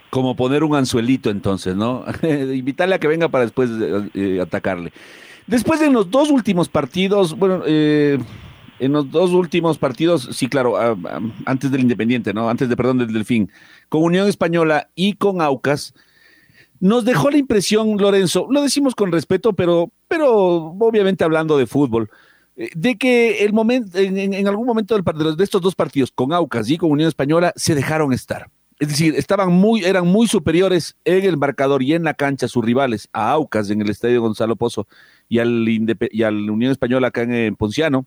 Como 0.10 0.36
poner 0.36 0.64
un 0.64 0.76
anzuelito 0.76 1.30
entonces, 1.30 1.76
¿no? 1.76 2.06
Invitarle 2.24 2.96
a 2.96 3.00
que 3.00 3.08
venga 3.08 3.28
para 3.28 3.44
después 3.44 3.70
eh, 4.14 4.40
atacarle. 4.42 4.94
Después 5.48 5.80
de 5.80 5.92
los 5.92 6.10
dos 6.10 6.32
últimos 6.32 6.70
partidos, 6.70 7.38
bueno, 7.38 7.62
eh, 7.68 8.18
en 8.80 8.92
los 8.92 9.10
dos 9.12 9.32
últimos 9.32 9.78
partidos, 9.78 10.30
sí, 10.32 10.48
claro, 10.48 10.76
antes 11.46 11.72
del 11.72 11.82
Independiente, 11.82 12.34
¿no? 12.34 12.50
Antes 12.50 12.70
de, 12.70 12.76
perdón, 12.76 12.98
del 12.98 13.14
Delfín, 13.14 13.52
con 13.90 14.04
Unión 14.04 14.28
Española 14.28 14.90
y 14.96 15.14
con 15.14 15.42
Aucas, 15.42 15.94
nos 16.80 17.06
dejó 17.06 17.30
la 17.30 17.38
impresión, 17.38 17.98
Lorenzo, 17.98 18.48
lo 18.50 18.62
decimos 18.62 18.96
con 18.96 19.12
respeto, 19.12 19.54
pero, 19.54 19.92
pero 20.08 20.34
obviamente 20.80 21.24
hablando 21.24 21.58
de 21.58 21.68
fútbol, 21.68 22.10
eh, 22.58 22.70
de 22.76 22.98
que 22.98 23.44
el 23.44 23.54
momento, 23.54 23.98
en, 23.98 24.48
algún 24.48 24.68
momento 24.68 24.98
de 24.98 25.44
estos 25.44 25.62
dos 25.62 25.76
partidos, 25.76 26.12
con 26.12 26.34
Aucas 26.34 26.70
y 26.70 26.78
con 26.78 26.92
Unión 26.92 27.08
Española, 27.08 27.54
se 27.56 27.76
dejaron 27.76 28.14
estar. 28.14 28.50
Es 28.78 28.90
decir, 28.90 29.16
estaban 29.16 29.54
muy, 29.54 29.86
eran 29.86 30.06
muy 30.06 30.28
superiores 30.28 30.98
en 31.06 31.24
el 31.24 31.38
marcador 31.38 31.82
y 31.82 31.94
en 31.94 32.04
la 32.04 32.14
cancha 32.14 32.50
sus 32.50 32.64
rivales, 32.64 33.08
a 33.14 33.32
Aucas 33.32 33.70
en 33.70 33.82
el 33.82 33.90
Estadio 33.90 34.22
Gonzalo 34.22 34.58
Pozo 34.58 34.86
y 35.30 35.40
al, 35.40 35.66
y 35.68 36.24
al 36.24 36.50
Unión 36.50 36.74
Española 36.74 37.08
acá 37.08 37.22
en 37.22 37.56
Ponciano 37.56 38.06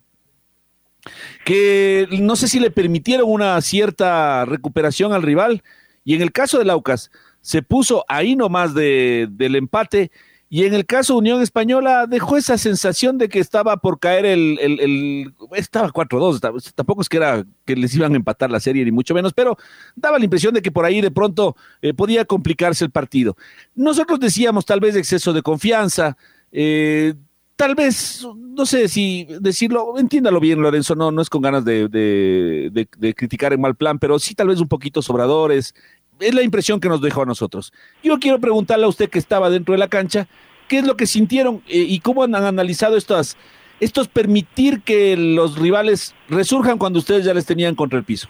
que 1.45 2.07
no 2.19 2.35
sé 2.35 2.47
si 2.47 2.59
le 2.59 2.71
permitieron 2.71 3.29
una 3.29 3.59
cierta 3.61 4.45
recuperación 4.45 5.13
al 5.13 5.23
rival. 5.23 5.63
Y 6.03 6.15
en 6.15 6.21
el 6.21 6.31
caso 6.31 6.57
del 6.57 6.69
Aucas, 6.69 7.11
se 7.41 7.61
puso 7.61 8.05
ahí 8.07 8.35
nomás 8.35 8.73
de, 8.73 9.27
del 9.31 9.55
empate. 9.55 10.11
Y 10.51 10.63
en 10.63 10.73
el 10.73 10.87
caso 10.87 11.15
Unión 11.15 11.43
Española 11.43 12.07
dejó 12.07 12.35
esa 12.35 12.57
sensación 12.57 13.19
de 13.19 13.29
que 13.29 13.37
estaba 13.39 13.77
por 13.77 13.99
caer 13.99 14.25
el, 14.25 14.57
el, 14.59 15.33
estaba 15.51 15.91
4-2, 15.91 16.73
tampoco 16.73 17.03
es 17.03 17.09
que 17.09 17.17
era 17.17 17.45
que 17.65 17.75
les 17.75 17.93
iban 17.93 18.13
a 18.13 18.15
empatar 18.15 18.49
la 18.49 18.59
serie 18.59 18.83
ni 18.83 18.91
mucho 18.91 19.13
menos, 19.13 19.31
pero 19.31 19.57
daba 19.95 20.17
la 20.17 20.23
impresión 20.23 20.55
de 20.55 20.63
que 20.63 20.71
por 20.71 20.85
ahí 20.85 21.01
de 21.01 21.11
pronto 21.11 21.55
eh, 21.83 21.93
podía 21.93 22.25
complicarse 22.25 22.83
el 22.83 22.89
partido. 22.89 23.37
Nosotros 23.75 24.19
decíamos 24.19 24.65
tal 24.65 24.79
vez 24.79 24.95
exceso 24.95 25.33
de 25.33 25.43
confianza, 25.43 26.17
eh, 26.51 27.13
tal 27.59 27.75
vez, 27.75 28.25
no 28.55 28.65
sé 28.65 28.87
si 28.87 29.27
decirlo, 29.41 29.95
entiéndalo 29.97 30.39
bien, 30.39 30.61
Lorenzo, 30.61 30.95
no, 30.95 31.11
no 31.11 31.21
es 31.21 31.29
con 31.29 31.41
ganas 31.41 31.65
de, 31.65 31.89
de, 31.89 33.13
criticar 33.13 33.51
en 33.51 33.59
mal 33.59 33.75
plan, 33.75 33.99
pero 33.99 34.17
sí 34.17 34.33
tal 34.33 34.47
vez 34.47 34.61
un 34.61 34.69
poquito 34.69 35.01
sobradores. 35.01 35.75
Es 36.21 36.33
la 36.33 36.41
impresión 36.41 36.79
que 36.79 36.87
nos 36.87 37.01
dejó 37.01 37.23
a 37.23 37.25
nosotros. 37.25 37.73
Yo 38.01 38.17
quiero 38.17 38.39
preguntarle 38.39 38.85
a 38.85 38.87
usted 38.87 39.09
que 39.09 39.19
estaba 39.19 39.49
dentro 39.49 39.73
de 39.73 39.77
la 39.77 39.89
cancha, 39.89 40.25
¿qué 40.69 40.77
es 40.77 40.87
lo 40.87 40.95
que 40.95 41.05
sintieron 41.05 41.61
eh, 41.67 41.83
y 41.85 41.99
cómo 41.99 42.23
han 42.23 42.33
analizado 42.33 42.95
estas, 42.95 43.35
estos 43.81 44.07
permitir 44.07 44.81
que 44.81 45.17
los 45.17 45.59
rivales 45.59 46.15
resurjan 46.29 46.77
cuando 46.77 46.99
ustedes 46.99 47.25
ya 47.25 47.33
les 47.33 47.45
tenían 47.45 47.75
contra 47.75 47.99
el 47.99 48.05
piso? 48.05 48.29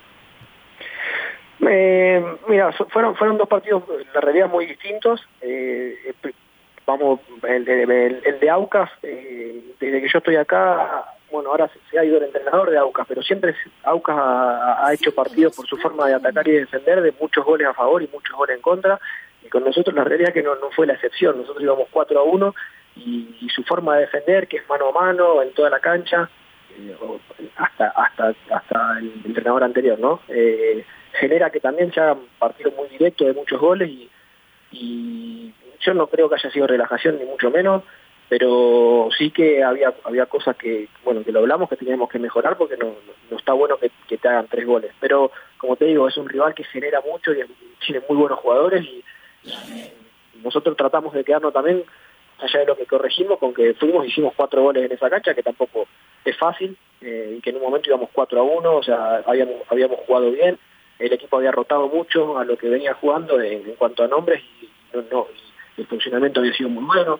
Eh, 1.69 2.25
mira, 2.47 2.71
fueron 2.91 3.15
fueron 3.15 3.37
dos 3.37 3.47
partidos, 3.47 3.83
la 4.11 4.21
realidad, 4.21 4.49
muy 4.49 4.65
distintos. 4.65 5.21
Eh, 5.41 6.13
vamos, 6.89 7.19
el 7.47 7.65
de, 7.65 8.21
el, 8.25 8.39
de 8.39 8.49
Aucas, 8.49 8.89
eh, 9.03 9.61
desde 9.79 10.01
que 10.01 10.09
yo 10.09 10.17
estoy 10.17 10.35
acá, 10.37 11.05
bueno, 11.31 11.51
ahora 11.51 11.69
se, 11.91 11.99
ha 11.99 12.03
ido 12.03 12.17
el 12.17 12.23
entrenador 12.23 12.71
de 12.71 12.77
Aucas, 12.79 13.05
pero 13.07 13.21
siempre 13.21 13.53
Aucas 13.83 14.15
ha, 14.17 14.91
hecho 14.91 15.13
partidos 15.13 15.55
por 15.55 15.67
su 15.67 15.77
forma 15.77 16.07
de 16.07 16.15
atacar 16.15 16.47
y 16.47 16.53
defender, 16.53 17.01
de 17.01 17.13
muchos 17.19 17.45
goles 17.45 17.67
a 17.67 17.73
favor 17.73 18.01
y 18.01 18.09
muchos 18.11 18.35
goles 18.35 18.55
en 18.55 18.61
contra. 18.61 18.99
Y 19.43 19.49
con 19.49 19.63
nosotros 19.63 19.95
la 19.95 20.03
realidad 20.03 20.29
es 20.29 20.33
que 20.33 20.43
no, 20.43 20.55
no 20.55 20.71
fue 20.71 20.87
la 20.87 20.93
excepción. 20.93 21.37
Nosotros 21.37 21.63
íbamos 21.63 21.87
4 21.91 22.19
a 22.19 22.23
1 22.23 22.55
y, 22.95 23.47
su 23.53 23.63
forma 23.63 23.95
de 23.95 24.01
defender, 24.01 24.47
que 24.47 24.57
es 24.57 24.67
mano 24.67 24.89
a 24.89 24.91
mano 24.91 25.41
en 25.41 25.51
toda 25.53 25.69
la 25.69 25.79
cancha, 25.79 26.29
eh, 26.77 26.95
hasta, 27.55 27.89
hasta, 27.89 28.33
hasta 28.49 28.99
el 28.99 29.21
entrenador 29.25 29.63
anterior, 29.63 29.99
¿no? 29.99 30.21
Eh, 30.27 30.83
genera 31.13 31.49
que 31.51 31.59
también 31.59 31.93
se 31.93 31.99
hagan 31.99 32.19
partidos 32.39 32.73
muy 32.75 32.87
directos 32.89 33.27
de 33.27 33.33
muchos 33.33 33.59
goles 33.59 33.89
y, 33.89 34.09
y 34.71 35.53
yo 35.81 35.93
no 35.93 36.07
creo 36.07 36.29
que 36.29 36.35
haya 36.35 36.51
sido 36.51 36.67
relajación 36.67 37.17
ni 37.19 37.25
mucho 37.25 37.49
menos, 37.51 37.83
pero 38.27 39.09
sí 39.17 39.31
que 39.31 39.63
había 39.63 39.93
había 40.03 40.27
cosas 40.27 40.55
que, 40.55 40.87
bueno, 41.03 41.23
que 41.23 41.31
lo 41.31 41.39
hablamos 41.39 41.69
que 41.69 41.77
teníamos 41.77 42.09
que 42.09 42.19
mejorar 42.19 42.57
porque 42.57 42.77
no, 42.77 42.93
no 43.29 43.37
está 43.37 43.53
bueno 43.53 43.77
que, 43.77 44.17
te 44.17 44.27
hagan 44.27 44.47
tres 44.47 44.65
goles. 44.65 44.91
Pero, 44.99 45.31
como 45.57 45.75
te 45.75 45.85
digo, 45.85 46.07
es 46.07 46.17
un 46.17 46.29
rival 46.29 46.53
que 46.53 46.63
genera 46.63 47.01
mucho 47.01 47.31
y 47.31 47.43
tiene 47.85 48.01
muy 48.07 48.17
buenos 48.17 48.39
jugadores 48.39 48.83
y, 48.83 49.03
nosotros 50.43 50.77
tratamos 50.77 51.13
de 51.13 51.25
quedarnos 51.25 51.51
también, 51.51 51.83
allá 52.37 52.59
de 52.61 52.65
lo 52.65 52.77
que 52.77 52.85
corregimos, 52.85 53.39
con 53.39 53.53
que 53.53 53.73
fuimos 53.73 54.05
hicimos 54.07 54.33
cuatro 54.35 54.63
goles 54.63 54.85
en 54.85 54.91
esa 54.93 55.09
cancha, 55.09 55.33
que 55.33 55.43
tampoco 55.43 55.85
es 56.23 56.37
fácil, 56.37 56.77
eh, 57.01 57.35
y 57.37 57.41
que 57.41 57.49
en 57.49 57.57
un 57.57 57.63
momento 57.63 57.89
íbamos 57.89 58.09
4 58.11 58.39
a 58.39 58.43
1, 58.43 58.75
o 58.75 58.83
sea, 58.83 59.23
habíamos, 59.25 59.55
habíamos 59.69 59.99
jugado 59.99 60.31
bien, 60.31 60.57
el 60.99 61.13
equipo 61.13 61.37
había 61.37 61.51
rotado 61.51 61.87
mucho 61.87 62.37
a 62.37 62.43
lo 62.43 62.57
que 62.57 62.69
venía 62.69 62.93
jugando 62.93 63.41
en, 63.41 63.63
cuanto 63.75 64.03
a 64.03 64.07
nombres 64.07 64.43
y, 64.61 64.69
no, 65.11 65.27
el 65.79 65.87
funcionamiento 65.87 66.39
había 66.39 66.53
sido 66.53 66.69
muy 66.69 66.83
bueno. 66.83 67.19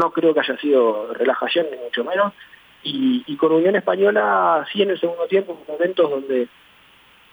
No, 0.00 0.10
creo 0.12 0.32
que 0.32 0.40
haya 0.40 0.56
sido 0.58 1.12
relajación, 1.12 1.66
ni 1.70 1.76
mucho 1.78 2.04
menos. 2.04 2.32
Y, 2.82 3.36
con 3.36 3.52
Unión 3.52 3.74
Española, 3.74 4.64
sí 4.72 4.82
en 4.82 4.90
el 4.90 5.00
segundo 5.00 5.26
tiempo, 5.26 5.60
momentos 5.66 6.08
donde 6.10 6.48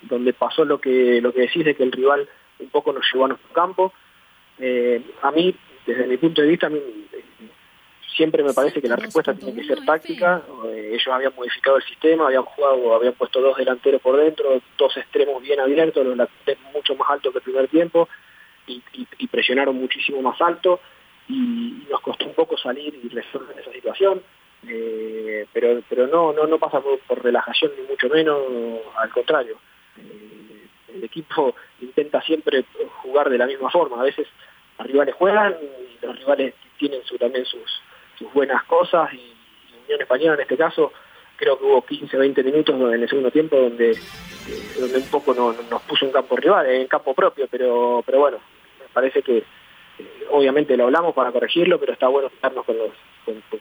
donde 0.01 0.33
pasó 0.33 0.65
lo 0.65 0.81
que 0.81 1.21
lo 1.21 1.31
que 1.31 1.41
decís 1.41 1.63
de 1.63 1.75
que 1.75 1.83
el 1.83 1.91
rival 1.91 2.27
un 2.59 2.67
poco 2.69 2.91
nos 2.91 3.05
llevó 3.11 3.25
a 3.25 3.27
nuestro 3.29 3.53
campo. 3.53 3.93
Eh, 4.59 5.01
a 5.21 5.31
mí, 5.31 5.55
desde 5.85 6.07
mi 6.07 6.17
punto 6.17 6.41
de 6.41 6.47
vista, 6.47 6.69
siempre 8.17 8.43
me 8.43 8.51
parece 8.51 8.81
que 8.81 8.87
la 8.87 8.95
respuesta 8.95 9.33
tiene 9.33 9.53
que 9.53 9.67
ser 9.67 9.85
táctica. 9.85 10.41
Eh, 10.65 10.89
ellos 10.93 11.07
habían 11.07 11.33
modificado 11.35 11.77
el 11.77 11.83
sistema, 11.83 12.25
habían 12.25 12.43
jugado, 12.43 12.95
habían 12.95 13.13
puesto 13.13 13.39
dos 13.39 13.55
delanteros 13.55 14.01
por 14.01 14.17
dentro, 14.17 14.59
dos 14.77 14.97
extremos 14.97 15.41
bien 15.41 15.59
abiertos, 15.59 16.05
los 16.05 16.29
mucho 16.73 16.95
más 16.95 17.09
alto 17.11 17.31
que 17.31 17.37
el 17.37 17.43
primer 17.43 17.67
tiempo 17.69 18.09
y, 18.67 19.27
presionaron 19.27 19.75
muchísimo 19.75 20.21
más 20.21 20.39
alto 20.41 20.79
y, 21.27 21.85
nos 21.89 22.01
costó 22.01 22.25
un 22.25 22.33
poco 22.33 22.57
salir 22.57 22.99
y 23.03 23.09
resolver 23.09 23.57
esa 23.59 23.71
situación. 23.71 24.21
Eh, 24.65 25.45
pero 25.51 25.81
pero 25.89 26.07
no 26.07 26.31
no 26.31 26.47
no 26.47 26.57
pasa 26.57 26.79
por, 26.79 27.21
relajación 27.21 27.73
ni 27.77 27.85
mucho 27.85 28.07
menos 28.07 28.39
al 28.95 29.09
contrario 29.09 29.57
eh, 29.97 30.67
el 30.95 31.03
equipo 31.03 31.53
intenta 31.81 32.21
siempre 32.21 32.63
jugar 33.01 33.29
de 33.29 33.37
la 33.37 33.45
misma 33.45 33.69
forma 33.69 33.99
a 33.99 34.05
veces 34.05 34.25
los 34.77 34.87
rivales 34.87 35.15
juegan 35.15 35.57
y 35.61 36.05
los 36.05 36.17
rivales 36.17 36.53
tienen 36.77 37.03
su, 37.03 37.17
también 37.17 37.43
sus, 37.43 37.81
sus 38.17 38.31
buenas 38.31 38.63
cosas 38.63 39.13
y, 39.13 39.33
Unión 39.83 40.01
Española 40.01 40.35
en 40.35 40.41
este 40.41 40.55
caso 40.55 40.93
creo 41.35 41.57
que 41.57 41.65
hubo 41.65 41.85
15, 41.85 42.17
20 42.17 42.43
minutos 42.43 42.75
en 42.93 43.01
el 43.01 43.09
segundo 43.09 43.31
tiempo 43.31 43.57
donde, 43.57 43.91
eh, 43.91 43.97
donde 44.79 44.97
un 44.97 45.09
poco 45.09 45.33
no, 45.33 45.53
nos 45.69 45.81
puso 45.83 46.05
un 46.05 46.11
campo 46.11 46.35
rival, 46.37 46.67
en 46.67 46.87
campo 46.87 47.13
propio, 47.13 47.47
pero, 47.49 48.03
pero 48.05 48.19
bueno, 48.19 48.37
parece 48.93 49.21
que 49.21 49.37
eh, 49.39 49.43
obviamente 50.31 50.77
lo 50.77 50.85
hablamos 50.85 51.13
para 51.13 51.31
corregirlo, 51.31 51.79
pero 51.79 51.93
está 51.93 52.07
bueno 52.07 52.27
estarnos 52.27 52.65
con 52.65 52.77
los, 52.77 52.91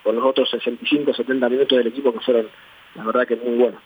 con, 0.02 0.14
los 0.16 0.24
otros 0.24 0.50
65, 0.50 1.14
70 1.14 1.48
minutos 1.48 1.78
del 1.78 1.86
equipo 1.86 2.12
que 2.12 2.20
fueron, 2.20 2.48
la 2.94 3.04
verdad 3.04 3.26
que 3.26 3.36
muy 3.36 3.56
buenos. 3.56 3.80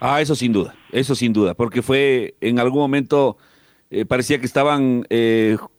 Ah, 0.00 0.20
eso 0.20 0.34
sin 0.34 0.52
duda, 0.52 0.74
eso 0.92 1.14
sin 1.14 1.32
duda, 1.32 1.54
porque 1.54 1.82
fue 1.82 2.34
en 2.40 2.58
algún 2.58 2.80
momento... 2.80 3.36
Eh, 3.88 4.04
parecía 4.04 4.40
que 4.40 4.46
estaban 4.46 5.06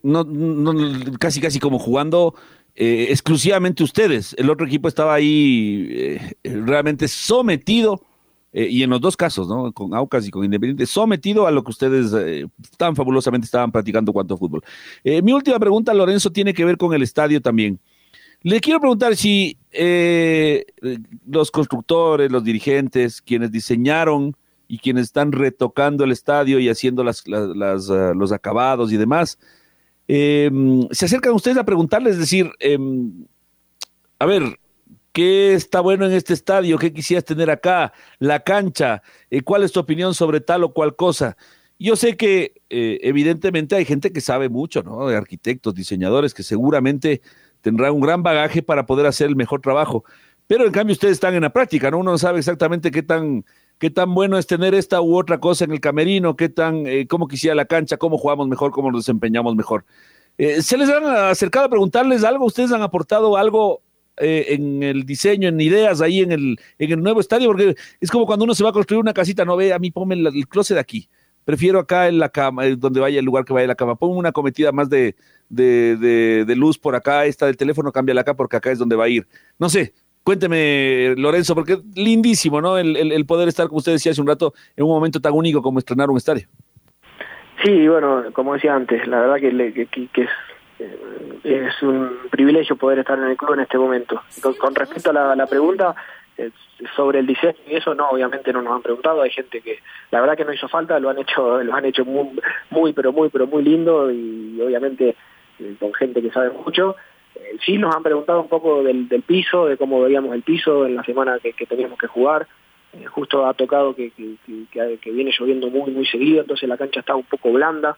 no, 0.02 0.24
no, 0.24 0.74
casi 1.20 1.42
casi 1.42 1.60
como 1.60 1.78
jugando 1.78 2.36
eh, 2.80 3.08
exclusivamente 3.10 3.84
ustedes. 3.84 4.36
El 4.38 4.52
otro 4.52 4.68
equipo 4.68 4.88
estaba 4.88 5.16
ahí 5.16 5.88
eh, 5.90 6.34
realmente 6.44 7.08
sometido, 7.08 8.04
eh, 8.60 8.68
y 8.70 8.84
en 8.84 8.90
los 8.90 9.02
dos 9.02 9.16
casos, 9.16 9.48
¿no? 9.48 9.72
Con 9.72 9.94
Aucas 9.94 10.28
y 10.28 10.32
con 10.32 10.44
Independiente, 10.44 10.86
sometido 10.86 11.46
a 11.46 11.52
lo 11.52 11.64
que 11.64 11.72
ustedes 11.72 12.50
tan 12.78 12.96
fabulosamente 12.96 13.46
estaban 13.46 13.72
practicando 13.72 14.14
cuanto 14.14 14.38
fútbol. 14.38 14.64
mi 15.04 15.32
última 15.34 15.60
pregunta, 15.60 15.94
Lorenzo, 15.94 16.32
tiene 16.32 16.54
que 16.54 16.66
ver 16.66 16.78
con 16.78 16.94
el 16.94 17.04
estadio 17.04 17.42
también. 17.42 17.80
Le 18.42 18.60
quiero 18.60 18.80
preguntar 18.80 19.16
si 19.16 19.58
los 21.26 21.52
constructores, 21.52 22.32
los 22.32 22.44
dirigentes, 22.44 23.22
quienes 23.22 23.52
diseñaron 23.52 24.36
y 24.68 24.80
quienes 24.80 25.06
están 25.06 25.32
retocando 25.32 26.04
el 26.04 26.12
estadio 26.12 26.60
y 26.60 26.70
haciendo 26.70 27.04
los 27.04 28.32
acabados 28.32 28.92
y 28.92 28.98
demás, 28.98 29.38
eh, 30.08 30.50
se 30.92 31.06
acercan 31.06 31.34
ustedes 31.34 31.58
a 31.58 31.66
preguntarles, 31.66 32.14
es 32.14 32.20
decir, 32.20 32.52
em, 32.60 33.26
a 34.20 34.26
ver, 34.26 34.60
¿qué 35.18 35.56
está 35.56 35.80
bueno 35.82 36.06
en 36.06 36.12
este 36.12 36.36
estadio? 36.36 36.78
¿Qué 36.78 36.94
quisieras 36.94 37.26
tener 37.26 37.50
acá? 37.50 37.92
La 38.20 38.42
cancha, 38.42 39.02
eh, 39.32 39.42
¿cuál 39.42 39.64
es 39.64 39.72
tu 39.72 39.80
opinión 39.80 40.14
sobre 40.14 40.42
tal 40.42 40.64
o 40.64 40.74
cual 40.74 40.96
cosa? 40.96 41.38
Yo 41.80 41.96
sé 41.96 42.16
que 42.16 42.62
eh, 42.70 43.00
evidentemente 43.02 43.76
hay 43.76 43.84
gente 43.84 44.14
que 44.14 44.22
sabe 44.22 44.48
mucho, 44.48 44.84
¿no? 44.84 45.08
De 45.08 45.16
arquitectos, 45.16 45.74
diseñadores, 45.74 46.36
que 46.36 46.44
seguramente 46.44 47.24
tendrán 47.62 47.94
un 47.94 48.02
gran 48.02 48.22
bagaje 48.22 48.62
para 48.62 48.86
poder 48.86 49.08
hacer 49.08 49.26
el 49.28 49.36
mejor 49.36 49.60
trabajo. 49.60 50.04
Pero 50.46 50.68
en 50.68 50.72
cambio 50.72 50.94
ustedes 50.94 51.14
están 51.14 51.34
en 51.34 51.42
la 51.42 51.52
práctica, 51.52 51.90
¿no? 51.90 51.98
Uno 51.98 52.12
no 52.12 52.20
sabe 52.20 52.38
exactamente 52.38 52.92
qué 52.92 53.02
tan 53.02 53.44
qué 53.80 53.90
tan 53.90 54.14
bueno 54.14 54.38
es 54.38 54.46
tener 54.46 54.76
esta 54.76 55.02
u 55.02 55.18
otra 55.18 55.40
cosa 55.40 55.66
en 55.66 55.72
el 55.72 55.80
camerino, 55.80 56.36
qué 56.36 56.50
tan, 56.50 56.86
eh, 56.86 57.08
cómo 57.08 57.28
quisiera 57.28 57.56
la 57.56 57.66
cancha, 57.66 57.98
cómo 57.98 58.20
jugamos 58.20 58.48
mejor, 58.48 58.70
cómo 58.70 58.92
nos 58.92 59.02
desempeñamos 59.06 59.56
mejor. 59.56 59.84
Eh, 60.38 60.62
¿Se 60.62 60.78
les 60.78 60.90
han 60.90 61.06
acercado 61.06 61.66
a 61.66 61.70
preguntarles 61.70 62.24
algo? 62.24 62.46
¿Ustedes 62.46 62.72
han 62.72 62.84
aportado 62.84 63.36
algo 63.36 63.82
eh, 64.18 64.46
en 64.50 64.84
el 64.84 65.06
diseño, 65.06 65.50
en 65.50 65.60
ideas 65.60 66.02
ahí 66.02 66.22
en 66.22 66.32
el, 66.32 66.60
en 66.78 66.92
el 66.92 67.02
nuevo 67.02 67.20
estadio? 67.20 67.48
Porque 67.48 67.76
es 68.00 68.12
como 68.12 68.26
cuando 68.26 68.46
uno 68.46 68.56
se 68.56 68.64
va 68.64 68.72
a 68.72 68.74
construir 68.74 69.02
una 69.02 69.14
casita, 69.14 69.46
no 69.46 69.56
ve, 69.56 69.74
a 69.74 69.80
mí 69.80 69.92
ponme 69.92 70.16
el, 70.16 70.28
el 70.28 70.48
closet 70.48 70.78
aquí. 70.78 71.10
Prefiero 71.46 71.80
acá 71.80 72.10
en 72.10 72.20
la 72.20 72.28
cama, 72.28 72.66
donde 72.78 73.00
vaya 73.00 73.20
el 73.20 73.26
lugar 73.26 73.46
que 73.46 73.54
vaya 73.54 73.68
la 73.68 73.76
cama. 73.76 73.96
Pongo 73.96 74.18
una 74.18 74.34
cometida 74.34 74.74
más 74.74 74.90
de, 74.90 75.16
de, 75.48 75.96
de, 76.46 76.56
luz 76.58 76.78
por 76.78 76.94
acá, 76.94 77.26
esta 77.26 77.46
del 77.46 77.56
teléfono, 77.56 77.92
cámbiala 77.92 78.22
acá 78.22 78.34
porque 78.34 78.58
acá 78.58 78.72
es 78.72 78.80
donde 78.80 78.98
va 78.98 79.06
a 79.06 79.10
ir. 79.10 79.26
No 79.58 79.70
sé, 79.70 79.94
Cuénteme, 80.28 81.16
Lorenzo, 81.16 81.56
porque 81.56 81.74
es 81.74 81.86
lindísimo, 81.96 82.60
¿no? 82.60 82.78
El, 82.78 83.26
poder 83.26 83.48
estar, 83.48 83.68
como 83.68 83.78
usted 83.78 83.94
decía 83.94 84.12
hace 84.12 84.20
un 84.20 84.28
rato, 84.28 84.54
en 84.76 84.84
un 84.84 84.90
momento 84.90 85.22
tan 85.22 85.32
único 85.32 85.62
como 85.62 85.80
estrenar 85.80 86.10
un 86.10 86.18
estadio. 86.18 86.48
Sí, 87.64 87.88
bueno, 87.88 88.26
como 88.34 88.56
decía 88.56 88.76
antes, 88.76 89.08
la 89.08 89.22
verdad 89.22 89.36
que, 89.38 89.88
que, 89.88 90.22
es, 90.22 90.28
eh, 90.28 90.28
es, 90.80 91.82
un 91.82 92.18
privilegio 92.30 92.76
poder 92.76 93.00
estar 93.00 93.18
en 93.18 93.26
el 93.26 93.38
club 93.38 93.54
en 93.54 93.62
este 93.62 93.78
momento. 93.78 94.22
Con, 94.60 94.76
respecto 94.76 95.10
a 95.12 95.36
la, 95.36 95.48
pregunta 95.48 95.96
eh, 96.38 96.52
sobre 96.96 97.20
el 97.20 97.28
diseño 97.28 97.58
y 97.68 97.76
eso, 97.76 97.96
no, 97.96 98.10
obviamente 98.10 98.54
no 98.54 98.62
nos 98.62 98.76
han 98.76 98.82
preguntado. 98.82 99.22
Hay 99.22 99.32
gente 99.32 99.62
que, 99.62 99.80
la 100.12 100.22
verdad 100.22 100.38
que 100.38 100.46
no 100.46 100.54
hizo 100.54 100.68
falta, 100.68 101.00
lo 101.00 101.10
han 101.10 101.20
hecho, 101.20 101.64
lo 101.64 101.74
han 101.74 101.86
hecho 101.86 102.06
muy, 102.06 102.40
muy 102.70 102.94
pero 102.94 103.12
muy, 103.12 103.30
pero 103.30 103.48
muy 103.48 103.64
lindo 103.64 104.12
y 104.12 104.62
obviamente 104.62 105.16
eh, 105.60 105.76
con 105.80 105.94
gente 105.94 106.22
que 106.22 106.32
sabe 106.32 106.52
mucho 106.52 106.96
eh, 107.38 107.58
sí 107.66 107.78
nos 107.78 107.96
han 107.96 108.04
preguntado 108.04 108.42
un 108.42 108.48
poco 108.48 108.84
del, 108.84 109.08
piso, 109.26 109.68
de 109.68 109.78
cómo 109.78 110.02
veíamos 110.02 110.34
el 110.34 110.44
piso 110.44 110.86
en 110.86 110.96
la 110.96 111.04
semana 111.04 111.40
que, 111.40 111.54
teníamos 111.66 111.98
que 111.98 112.08
jugar. 112.08 112.48
Eh, 112.94 113.06
justo 113.06 113.46
ha 113.46 113.54
tocado 113.54 113.96
que, 113.96 114.12
que, 114.12 115.12
viene 115.12 115.32
lloviendo 115.38 115.70
muy 115.70 115.92
muy 115.92 116.06
seguido, 116.06 116.42
entonces 116.42 116.68
la 116.70 116.78
cancha 116.78 117.02
está 117.02 117.16
un 117.16 117.26
poco 117.26 117.52
blanda, 117.52 117.98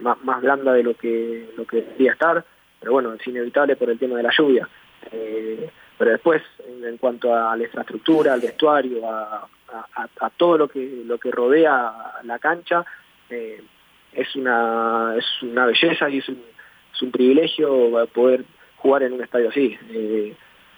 más, 0.00 0.22
más 0.24 0.42
blanda 0.42 0.72
de 0.72 0.82
lo 0.82 0.94
que 0.94 1.50
lo 1.56 1.66
que 1.66 1.82
debería 1.82 2.12
estar, 2.12 2.44
pero 2.80 2.92
bueno, 2.92 3.12
es 3.14 3.26
inevitable 3.26 3.76
por 3.76 3.90
el 3.90 3.98
tema 3.98 4.16
de 4.16 4.22
la 4.22 4.32
lluvia. 4.36 4.68
Eh, 5.10 5.70
pero 5.96 6.12
después, 6.12 6.42
en, 6.84 6.96
cuanto 6.98 7.34
a 7.34 7.56
la 7.56 7.64
infraestructura, 7.64 8.34
al 8.34 8.40
vestuario, 8.40 9.08
a, 9.08 9.48
a, 10.20 10.30
todo 10.30 10.56
lo 10.56 10.68
que 10.68 11.02
lo 11.04 11.18
que 11.18 11.30
rodea 11.30 11.92
la 12.22 12.38
cancha, 12.38 12.84
es 13.30 14.36
una 14.36 15.14
es 15.16 15.42
una 15.42 15.66
belleza 15.66 16.08
y 16.08 16.18
es 16.18 16.28
un, 16.28 16.42
es 16.94 17.02
un 17.02 17.10
privilegio 17.10 18.06
poder 18.12 18.44
jugar 18.76 19.02
en 19.02 19.12
un 19.12 19.22
estadio 19.22 19.48
así. 19.48 19.76
Eh, 19.90 20.34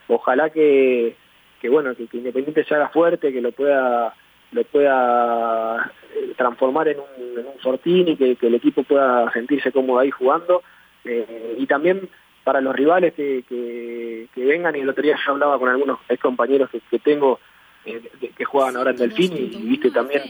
ojalá 0.08 0.50
que, 0.50 1.16
que 1.60 1.68
bueno 1.68 1.94
que, 1.94 2.08
Independiente 2.12 2.64
se 2.64 2.74
haga 2.74 2.88
fuerte, 2.88 3.32
que 3.32 3.40
lo 3.40 3.52
pueda 3.52 4.14
lo 4.52 4.64
pueda 4.64 5.92
eh, 6.14 6.34
transformar 6.36 6.88
en 6.88 6.98
un, 6.98 7.38
en 7.38 7.46
un 7.46 7.58
fortín 7.62 8.08
y 8.08 8.16
que, 8.16 8.36
el 8.40 8.54
equipo 8.54 8.82
pueda 8.82 9.30
sentirse 9.32 9.72
cómodo 9.72 10.00
ahí 10.00 10.10
jugando. 10.10 10.62
Eh, 11.04 11.56
y 11.58 11.66
también 11.66 12.08
para 12.44 12.60
los 12.60 12.74
rivales 12.74 13.14
que, 13.14 13.44
que, 13.48 14.44
vengan, 14.44 14.74
y 14.76 14.80
el 14.80 14.88
otro 14.88 15.02
día 15.02 15.16
yo 15.24 15.32
hablaba 15.32 15.58
con 15.58 15.68
algunos 15.68 16.00
ex 16.08 16.20
compañeros 16.20 16.70
que, 16.90 16.98
tengo 16.98 17.38
que 17.84 18.44
juegan 18.44 18.76
ahora 18.76 18.90
en 18.90 18.96
Delfín 18.96 19.32
y, 19.36 19.68
viste 19.68 19.90
también 19.90 20.22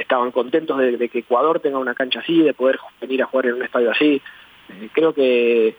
estaban 0.00 0.30
contentos 0.32 0.78
de, 0.78 1.08
que 1.08 1.20
Ecuador 1.20 1.60
tenga 1.60 1.78
una 1.78 1.94
cancha 1.94 2.20
así, 2.20 2.42
de 2.42 2.54
poder 2.54 2.78
venir 3.00 3.22
a 3.22 3.26
jugar 3.26 3.46
en 3.46 3.54
un 3.54 3.62
estadio 3.62 3.90
así. 3.90 4.20
Eh, 4.68 4.88
creo 4.92 5.12
que 5.12 5.76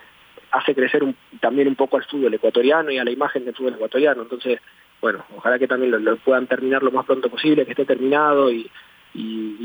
hace 0.51 0.75
crecer 0.75 1.03
también 1.39 1.67
un 1.67 1.75
poco 1.75 1.97
al 1.97 2.05
fútbol 2.05 2.33
ecuatoriano 2.33 2.91
y 2.91 2.99
a 2.99 3.03
la 3.03 3.11
imagen 3.11 3.45
del 3.45 3.55
fútbol 3.55 3.73
ecuatoriano. 3.73 4.21
Entonces, 4.21 4.59
bueno, 5.01 5.25
ojalá 5.35 5.57
que 5.57 5.67
también 5.67 5.91
lo, 6.03 6.17
puedan 6.17 6.47
terminar 6.47 6.83
lo 6.83 6.91
más 6.91 7.05
pronto 7.05 7.29
posible, 7.29 7.65
que 7.65 7.71
esté 7.71 7.85
terminado 7.85 8.51
y, 8.51 8.69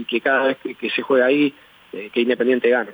que 0.09 0.21
cada 0.21 0.47
vez 0.47 0.57
que, 0.59 0.91
se 0.91 1.03
juegue 1.03 1.25
ahí, 1.25 1.55
eh, 1.93 2.11
que 2.13 2.21
Independiente 2.21 2.71
gane. 2.71 2.91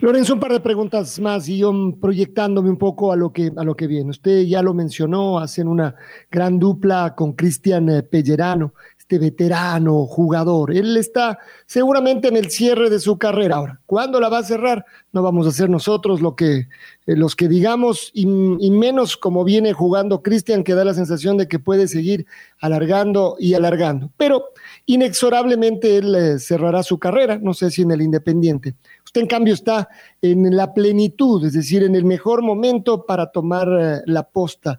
Lorenzo, 0.00 0.34
un 0.34 0.40
par 0.40 0.52
de 0.52 0.60
preguntas 0.60 1.20
más 1.20 1.48
y 1.48 1.58
yo 1.58 1.72
proyectándome 2.00 2.70
un 2.70 2.78
poco 2.78 3.12
a 3.12 3.16
lo 3.16 3.32
que, 3.32 3.50
a 3.56 3.64
lo 3.64 3.74
que 3.74 3.86
viene. 3.86 4.10
Usted 4.10 4.42
ya 4.42 4.62
lo 4.62 4.74
mencionó, 4.74 5.38
hacen 5.38 5.68
una 5.68 5.94
gran 6.30 6.58
dupla 6.58 7.14
con 7.14 7.34
Cristian 7.34 7.88
eh, 7.88 8.02
Pellerano, 8.02 8.74
este 9.10 9.18
veterano 9.18 10.06
jugador. 10.06 10.72
Él 10.72 10.96
está 10.96 11.40
seguramente 11.66 12.28
en 12.28 12.36
el 12.36 12.48
cierre 12.48 12.90
de 12.90 13.00
su 13.00 13.18
carrera. 13.18 13.56
Ahora, 13.56 13.80
¿cuándo 13.84 14.20
la 14.20 14.28
va 14.28 14.38
a 14.38 14.44
cerrar? 14.44 14.84
No 15.10 15.20
vamos 15.20 15.48
a 15.48 15.50
ser 15.50 15.68
nosotros 15.68 16.20
lo 16.20 16.36
que, 16.36 16.68
eh, 17.06 17.16
los 17.16 17.34
que 17.34 17.48
digamos, 17.48 18.12
y, 18.14 18.26
menos 18.26 19.16
como 19.16 19.42
viene 19.42 19.72
jugando 19.72 20.22
Cristian, 20.22 20.62
que 20.62 20.74
da 20.74 20.84
la 20.84 20.94
sensación 20.94 21.36
de 21.38 21.48
que 21.48 21.58
puede 21.58 21.88
seguir 21.88 22.26
alargando 22.60 23.34
y 23.40 23.54
alargando. 23.54 24.12
Pero 24.16 24.44
inexorablemente 24.86 25.96
él 25.96 26.14
eh, 26.14 26.38
cerrará 26.38 26.84
su 26.84 27.00
carrera, 27.00 27.36
no 27.42 27.52
sé 27.52 27.72
si 27.72 27.82
en 27.82 27.90
el 27.90 28.02
Independiente. 28.02 28.76
Usted 29.04 29.22
en 29.22 29.26
cambio 29.26 29.54
está 29.54 29.88
en 30.22 30.54
la 30.54 30.72
plenitud, 30.72 31.44
es 31.44 31.54
decir, 31.54 31.82
en 31.82 31.96
el 31.96 32.04
mejor 32.04 32.42
momento 32.42 33.04
para 33.06 33.32
tomar 33.32 33.68
eh, 33.68 34.02
la 34.06 34.22
posta. 34.22 34.78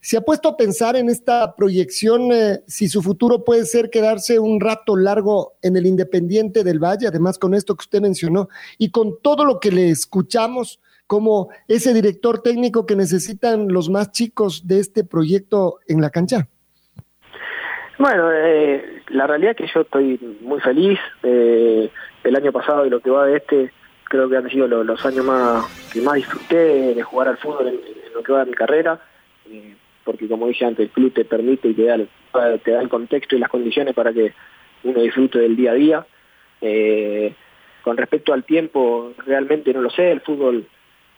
¿Se 0.00 0.16
ha 0.16 0.20
puesto 0.20 0.48
a 0.48 0.56
pensar 0.56 0.96
en 0.96 1.08
esta 1.08 1.56
proyección 1.56 2.30
eh, 2.32 2.60
si 2.66 2.88
su 2.88 3.02
futuro 3.02 3.44
puede 3.44 3.64
ser 3.64 3.90
quedarse 3.90 4.38
un 4.38 4.60
rato 4.60 4.96
largo 4.96 5.54
en 5.60 5.76
el 5.76 5.86
Independiente 5.86 6.62
del 6.62 6.78
Valle, 6.78 7.08
además 7.08 7.38
con 7.38 7.52
esto 7.52 7.74
que 7.74 7.82
usted 7.82 8.00
mencionó 8.00 8.48
y 8.78 8.90
con 8.90 9.20
todo 9.20 9.44
lo 9.44 9.58
que 9.58 9.72
le 9.72 9.90
escuchamos 9.90 10.80
como 11.08 11.48
ese 11.66 11.94
director 11.94 12.42
técnico 12.42 12.86
que 12.86 12.94
necesitan 12.94 13.68
los 13.68 13.88
más 13.88 14.12
chicos 14.12 14.68
de 14.68 14.78
este 14.78 15.04
proyecto 15.04 15.78
en 15.88 16.00
la 16.00 16.10
cancha? 16.10 16.46
Bueno, 17.98 18.30
eh, 18.32 19.02
la 19.08 19.26
realidad 19.26 19.52
es 19.52 19.56
que 19.56 19.72
yo 19.74 19.80
estoy 19.80 20.38
muy 20.40 20.60
feliz. 20.60 21.00
Eh, 21.24 21.90
el 22.22 22.36
año 22.36 22.52
pasado 22.52 22.86
y 22.86 22.90
lo 22.90 23.00
que 23.00 23.10
va 23.10 23.26
de 23.26 23.38
este, 23.38 23.72
creo 24.04 24.28
que 24.28 24.36
han 24.36 24.48
sido 24.48 24.68
los, 24.68 25.06
años 25.06 25.24
más 25.24 25.90
que 25.92 26.00
más 26.00 26.14
disfruté 26.14 26.94
de 26.94 27.02
jugar 27.02 27.28
al 27.28 27.38
fútbol 27.38 27.68
en, 27.68 27.80
lo 28.14 28.22
que 28.22 28.32
va 28.32 28.44
de 28.44 28.50
mi 28.50 28.56
carrera. 28.56 29.00
Porque 30.08 30.26
como 30.26 30.48
dije 30.48 30.64
antes, 30.64 30.86
el 30.86 30.90
club 30.90 31.12
te 31.12 31.26
permite 31.26 31.68
y 31.68 31.74
te 31.74 31.82
da, 31.82 31.98
te 32.64 32.70
da 32.70 32.80
el 32.80 32.88
contexto 32.88 33.36
y 33.36 33.40
las 33.40 33.50
condiciones 33.50 33.94
para 33.94 34.10
que 34.10 34.32
uno 34.84 35.02
disfrute 35.02 35.38
del 35.38 35.54
día 35.54 35.72
a 35.72 35.74
día. 35.74 36.06
Eh, 36.62 37.34
con 37.82 37.94
respecto 37.98 38.32
al 38.32 38.42
tiempo, 38.44 39.12
realmente 39.26 39.70
no 39.74 39.82
lo 39.82 39.90
sé, 39.90 40.10
el 40.10 40.22
fútbol 40.22 40.66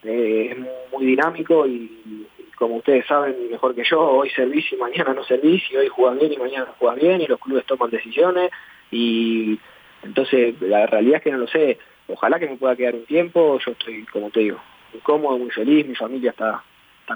es 0.03 0.57
muy 0.91 1.07
dinámico 1.07 1.69
y, 1.69 2.27
como 2.57 2.79
ustedes 2.79 3.07
saben 3.07 3.37
mejor 3.49 3.77
que 3.77 3.85
yo, 3.85 4.01
hoy 4.01 4.29
servís 4.31 4.73
y 4.73 4.77
mañana 4.77 5.15
no 5.15 5.23
servís, 5.23 5.63
y 5.71 5.77
hoy 5.77 5.87
jugás 5.87 6.19
bien 6.19 6.33
y 6.33 6.39
mañana 6.39 6.65
no 6.65 6.73
jugás 6.77 6.97
bien, 6.97 7.21
y 7.21 7.29
los 7.29 7.39
clubes 7.39 7.65
toman 7.67 7.91
decisiones, 7.91 8.51
y 8.91 9.57
entonces 10.03 10.61
la 10.63 10.87
realidad 10.87 11.19
es 11.19 11.23
que 11.23 11.31
no 11.31 11.39
lo 11.39 11.47
sé, 11.47 11.79
ojalá 12.09 12.41
que 12.41 12.49
me 12.49 12.57
pueda 12.57 12.75
quedar 12.75 12.97
un 12.97 13.07
tiempo, 13.07 13.57
yo 13.65 13.71
estoy, 13.71 14.05
como 14.07 14.31
te 14.31 14.41
digo, 14.41 14.61
muy 14.93 15.01
cómodo, 15.03 15.39
muy 15.39 15.51
feliz, 15.51 15.87
mi 15.87 15.95
familia 15.95 16.31
está, 16.31 16.65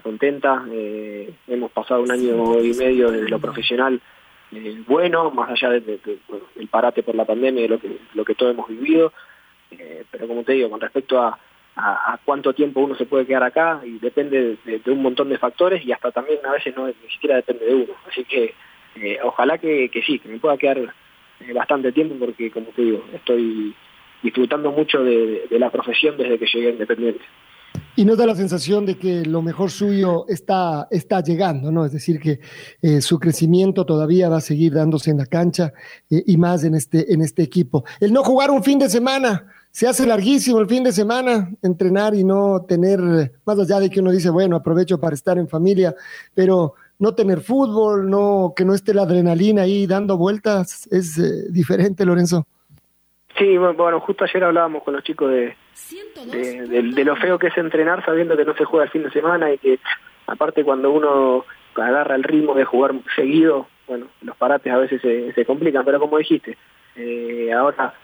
contenta, 0.00 0.64
eh, 0.70 1.32
hemos 1.48 1.70
pasado 1.72 2.02
un 2.02 2.10
año 2.10 2.60
y 2.60 2.74
medio 2.74 3.10
desde 3.10 3.28
lo 3.28 3.38
profesional 3.38 4.00
eh, 4.52 4.82
bueno, 4.86 5.30
más 5.30 5.50
allá 5.50 5.70
del 5.70 6.00
parate 6.70 7.02
por 7.02 7.14
la 7.14 7.24
pandemia 7.24 7.64
y 7.64 7.68
lo 7.68 7.80
que, 7.80 7.98
lo 8.14 8.24
que 8.24 8.34
todos 8.34 8.52
hemos 8.52 8.68
vivido, 8.68 9.12
eh, 9.70 10.04
pero 10.10 10.28
como 10.28 10.44
te 10.44 10.52
digo, 10.52 10.70
con 10.70 10.80
respecto 10.80 11.20
a 11.20 11.38
cuánto 12.24 12.52
tiempo 12.52 12.80
uno 12.80 12.94
se 12.94 13.06
puede 13.06 13.26
quedar 13.26 13.42
acá 13.42 13.80
y 13.84 13.98
depende 13.98 14.56
de, 14.64 14.80
un 14.92 15.02
montón 15.02 15.28
de 15.28 15.38
factores 15.38 15.84
y 15.84 15.90
hasta 15.90 16.12
también 16.12 16.38
a 16.46 16.52
veces 16.52 16.76
no 16.76 16.86
ni 16.86 17.10
siquiera 17.10 17.36
depende 17.36 17.64
de 17.64 17.74
uno. 17.74 17.94
Así 18.08 18.24
que 18.24 18.54
ojalá 19.24 19.58
que, 19.58 19.90
sí, 20.06 20.20
que 20.20 20.28
me 20.28 20.38
pueda 20.38 20.56
quedar 20.56 20.94
bastante 21.52 21.90
tiempo 21.90 22.14
porque, 22.18 22.52
como 22.52 22.66
te 22.66 22.82
digo, 22.82 23.04
estoy 23.12 23.74
disfrutando 24.22 24.70
mucho 24.70 25.02
de, 25.02 25.46
la 25.50 25.70
profesión 25.70 26.16
desde 26.16 26.38
que 26.38 26.46
llegué 26.46 26.68
a 26.68 26.70
Independiente. 26.70 27.24
Y 27.96 28.04
nos 28.04 28.18
da 28.18 28.26
la 28.26 28.34
sensación 28.34 28.86
de 28.86 28.98
que 28.98 29.24
lo 29.24 29.40
mejor 29.40 29.70
suyo 29.70 30.26
está, 30.28 30.88
está 30.90 31.20
llegando, 31.20 31.70
¿no? 31.70 31.84
Es 31.84 31.92
decir, 31.92 32.18
que 32.18 32.40
eh, 32.82 33.00
su 33.00 33.20
crecimiento 33.20 33.86
todavía 33.86 34.28
va 34.28 34.38
a 34.38 34.40
seguir 34.40 34.74
dándose 34.74 35.10
en 35.10 35.18
la 35.18 35.26
cancha 35.26 35.72
y 36.08 36.36
más 36.36 36.64
en 36.64 36.74
este, 36.74 37.12
en 37.12 37.22
este 37.22 37.42
equipo. 37.42 37.84
El 38.00 38.12
no 38.12 38.24
jugar 38.24 38.50
un 38.50 38.64
fin 38.64 38.80
de 38.80 38.88
semana, 38.88 39.46
se 39.74 39.88
hace 39.88 40.06
larguísimo 40.06 40.60
el 40.60 40.68
fin 40.68 40.84
de 40.84 40.92
semana 40.92 41.50
entrenar 41.60 42.14
y 42.14 42.22
no 42.22 42.64
tener, 42.64 43.00
más 43.44 43.58
allá 43.58 43.80
de 43.80 43.90
que 43.90 43.98
uno 43.98 44.12
dice, 44.12 44.30
bueno, 44.30 44.54
aprovecho 44.54 45.00
para 45.00 45.14
estar 45.14 45.36
en 45.36 45.48
familia, 45.48 45.96
pero 46.32 46.74
no 47.00 47.16
tener 47.16 47.40
fútbol, 47.40 48.08
no 48.08 48.52
que 48.54 48.64
no 48.64 48.72
esté 48.72 48.94
la 48.94 49.02
adrenalina 49.02 49.62
ahí 49.62 49.88
dando 49.88 50.16
vueltas, 50.16 50.86
es 50.92 51.18
eh, 51.18 51.50
diferente, 51.50 52.04
Lorenzo. 52.04 52.46
Sí, 53.36 53.58
bueno, 53.58 53.98
justo 53.98 54.22
ayer 54.22 54.44
hablábamos 54.44 54.84
con 54.84 54.94
los 54.94 55.02
chicos 55.02 55.28
de, 55.28 55.56
de, 56.26 57.04
lo 57.04 57.16
feo 57.16 57.38
que 57.38 57.48
es 57.48 57.56
entrenar 57.56 58.04
sabiendo 58.04 58.36
que 58.36 58.44
no 58.44 58.54
se 58.54 58.64
juega 58.64 58.84
el 58.84 58.90
fin 58.90 59.02
de 59.02 59.10
semana 59.10 59.52
y 59.52 59.58
que 59.58 59.78
aparte 60.26 60.64
cuando 60.64 60.90
uno 60.90 61.44
agarra 61.74 62.14
el 62.14 62.22
ritmo 62.22 62.54
de 62.54 62.64
jugar 62.64 62.94
seguido, 63.16 63.66
bueno, 63.86 64.06
los 64.22 64.36
parates 64.36 64.72
a 64.72 64.78
veces 64.78 65.00
se, 65.02 65.32
se 65.32 65.44
complican, 65.44 65.84
pero 65.84 65.98
como 66.00 66.18
dijiste, 66.18 66.56
eh, 66.96 67.52
ahora 67.52 67.94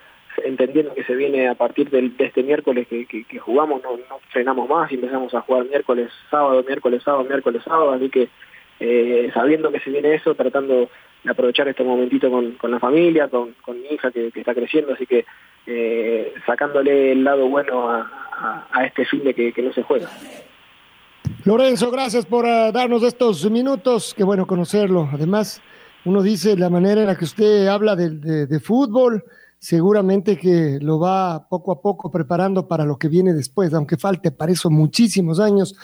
entendiendo 0.45 0.95
que 0.95 1.05
se 1.05 1.15
viene 1.15 1.49
a 1.49 1.55
partir 1.55 1.91
del, 1.91 2.17
de 2.17 2.27
este 2.27 2.43
miércoles 2.43 2.87
que, 2.89 3.39
jugamos, 3.39 3.83
no, 3.83 3.99
frenamos 4.31 4.69
más 4.69 4.91
y 4.91 4.95
empezamos 4.95 5.35
a 5.35 5.41
jugar 5.41 5.67
miércoles, 5.67 6.11
sábado, 6.31 6.63
miércoles, 6.67 7.03
sábado, 7.03 7.25
miércoles, 7.25 7.63
sábado, 7.65 7.93
así 7.93 8.09
que 8.09 8.29
eh, 8.79 9.31
sabiendo 9.35 9.71
que 9.71 9.81
se 9.81 9.91
viene 9.91 10.15
eso, 10.15 10.35
tratando 10.35 10.89
de 11.23 11.31
aprovechar 11.31 11.69
este 11.69 11.85
momentito 11.85 12.31
con, 12.31 12.71
la 12.71 12.79
familia, 12.79 13.29
con, 13.29 13.55
mi 13.69 13.89
hija 13.91 14.11
que, 14.11 14.33
está 14.35 14.55
creciendo, 14.55 14.95
así 14.95 15.07
que 15.07 15.27
eh, 15.71 16.35
sacándole 16.47 17.13
el 17.13 17.25
lado 17.25 17.49
bueno 17.49 17.91
a, 17.91 18.85
este 18.85 19.05
fin 19.05 19.23
de 19.23 19.35
que, 19.35 19.63
no 19.63 19.73
se 19.73 19.83
juega. 19.83 20.09
Lorenzo, 21.45 21.91
gracias 21.91 22.25
por 22.25 22.45
uh, 22.45 22.73
darnos 22.73 23.03
estos 23.03 23.49
minutos, 23.51 24.15
qué 24.17 24.25
bueno 24.25 24.47
conocerlo. 24.47 25.09
Además, 25.13 25.63
uno 26.05 26.23
dice 26.23 26.57
la 26.57 26.71
manera 26.71 27.03
en 27.03 27.07
la 27.07 27.17
que 27.17 27.25
usted 27.25 27.67
habla 27.67 27.95
de, 27.97 28.47
de 28.47 28.61
fútbol, 28.61 29.25
seguramente 29.59 30.39
que 30.39 30.79
lo 30.81 30.99
va 30.99 31.49
poco 31.49 31.73
a 31.73 31.83
poco 31.83 32.11
preparando 32.11 32.67
para 32.67 32.85
lo 32.85 32.99
que 32.99 33.09
viene 33.09 33.35
después, 33.35 33.73
aunque 33.75 33.99
falte 33.99 34.31
para 34.31 34.53
eso 34.53 34.71
muchísimos 34.71 35.39
años. 35.39 35.77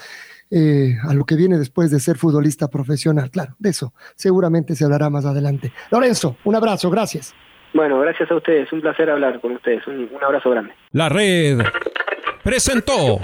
Eh, 0.48 0.96
a 1.02 1.12
lo 1.12 1.24
que 1.24 1.34
viene 1.34 1.58
después 1.58 1.90
de 1.90 1.98
ser 1.98 2.16
futbolista 2.16 2.68
profesional. 2.68 3.32
Claro, 3.32 3.56
de 3.58 3.70
eso 3.70 3.92
seguramente 4.14 4.76
se 4.76 4.84
hablará 4.84 5.10
más 5.10 5.24
adelante. 5.24 5.72
Lorenzo, 5.90 6.36
un 6.44 6.54
abrazo, 6.54 6.88
gracias. 6.88 7.34
Bueno, 7.76 8.00
gracias 8.00 8.30
a 8.30 8.34
ustedes, 8.34 8.72
un 8.72 8.80
placer 8.80 9.10
hablar 9.10 9.38
con 9.38 9.52
ustedes, 9.52 9.86
un, 9.86 10.08
un 10.10 10.24
abrazo 10.24 10.48
grande. 10.48 10.72
La 10.92 11.10
red 11.10 11.58
presentó 12.42 13.20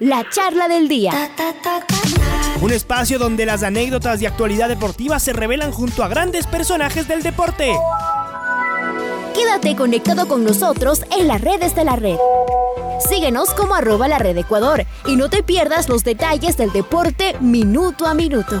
la 0.00 0.28
charla 0.28 0.66
del 0.66 0.88
día. 0.88 1.12
Un 2.60 2.72
espacio 2.72 3.20
donde 3.20 3.46
las 3.46 3.62
anécdotas 3.62 4.18
de 4.18 4.26
actualidad 4.26 4.68
deportiva 4.68 5.20
se 5.20 5.32
revelan 5.32 5.70
junto 5.70 6.02
a 6.02 6.08
grandes 6.08 6.48
personajes 6.48 7.06
del 7.06 7.22
deporte. 7.22 7.72
Quédate 9.32 9.76
conectado 9.76 10.26
con 10.26 10.42
nosotros 10.42 11.04
en 11.16 11.28
las 11.28 11.40
redes 11.40 11.76
de 11.76 11.84
la 11.84 11.94
red. 11.94 12.16
Síguenos 13.08 13.54
como 13.54 13.76
arroba 13.76 14.08
la 14.08 14.18
red 14.18 14.36
Ecuador 14.36 14.82
y 15.06 15.14
no 15.14 15.30
te 15.30 15.44
pierdas 15.44 15.88
los 15.88 16.02
detalles 16.02 16.56
del 16.56 16.72
deporte 16.72 17.36
minuto 17.40 18.06
a 18.06 18.14
minuto. 18.14 18.60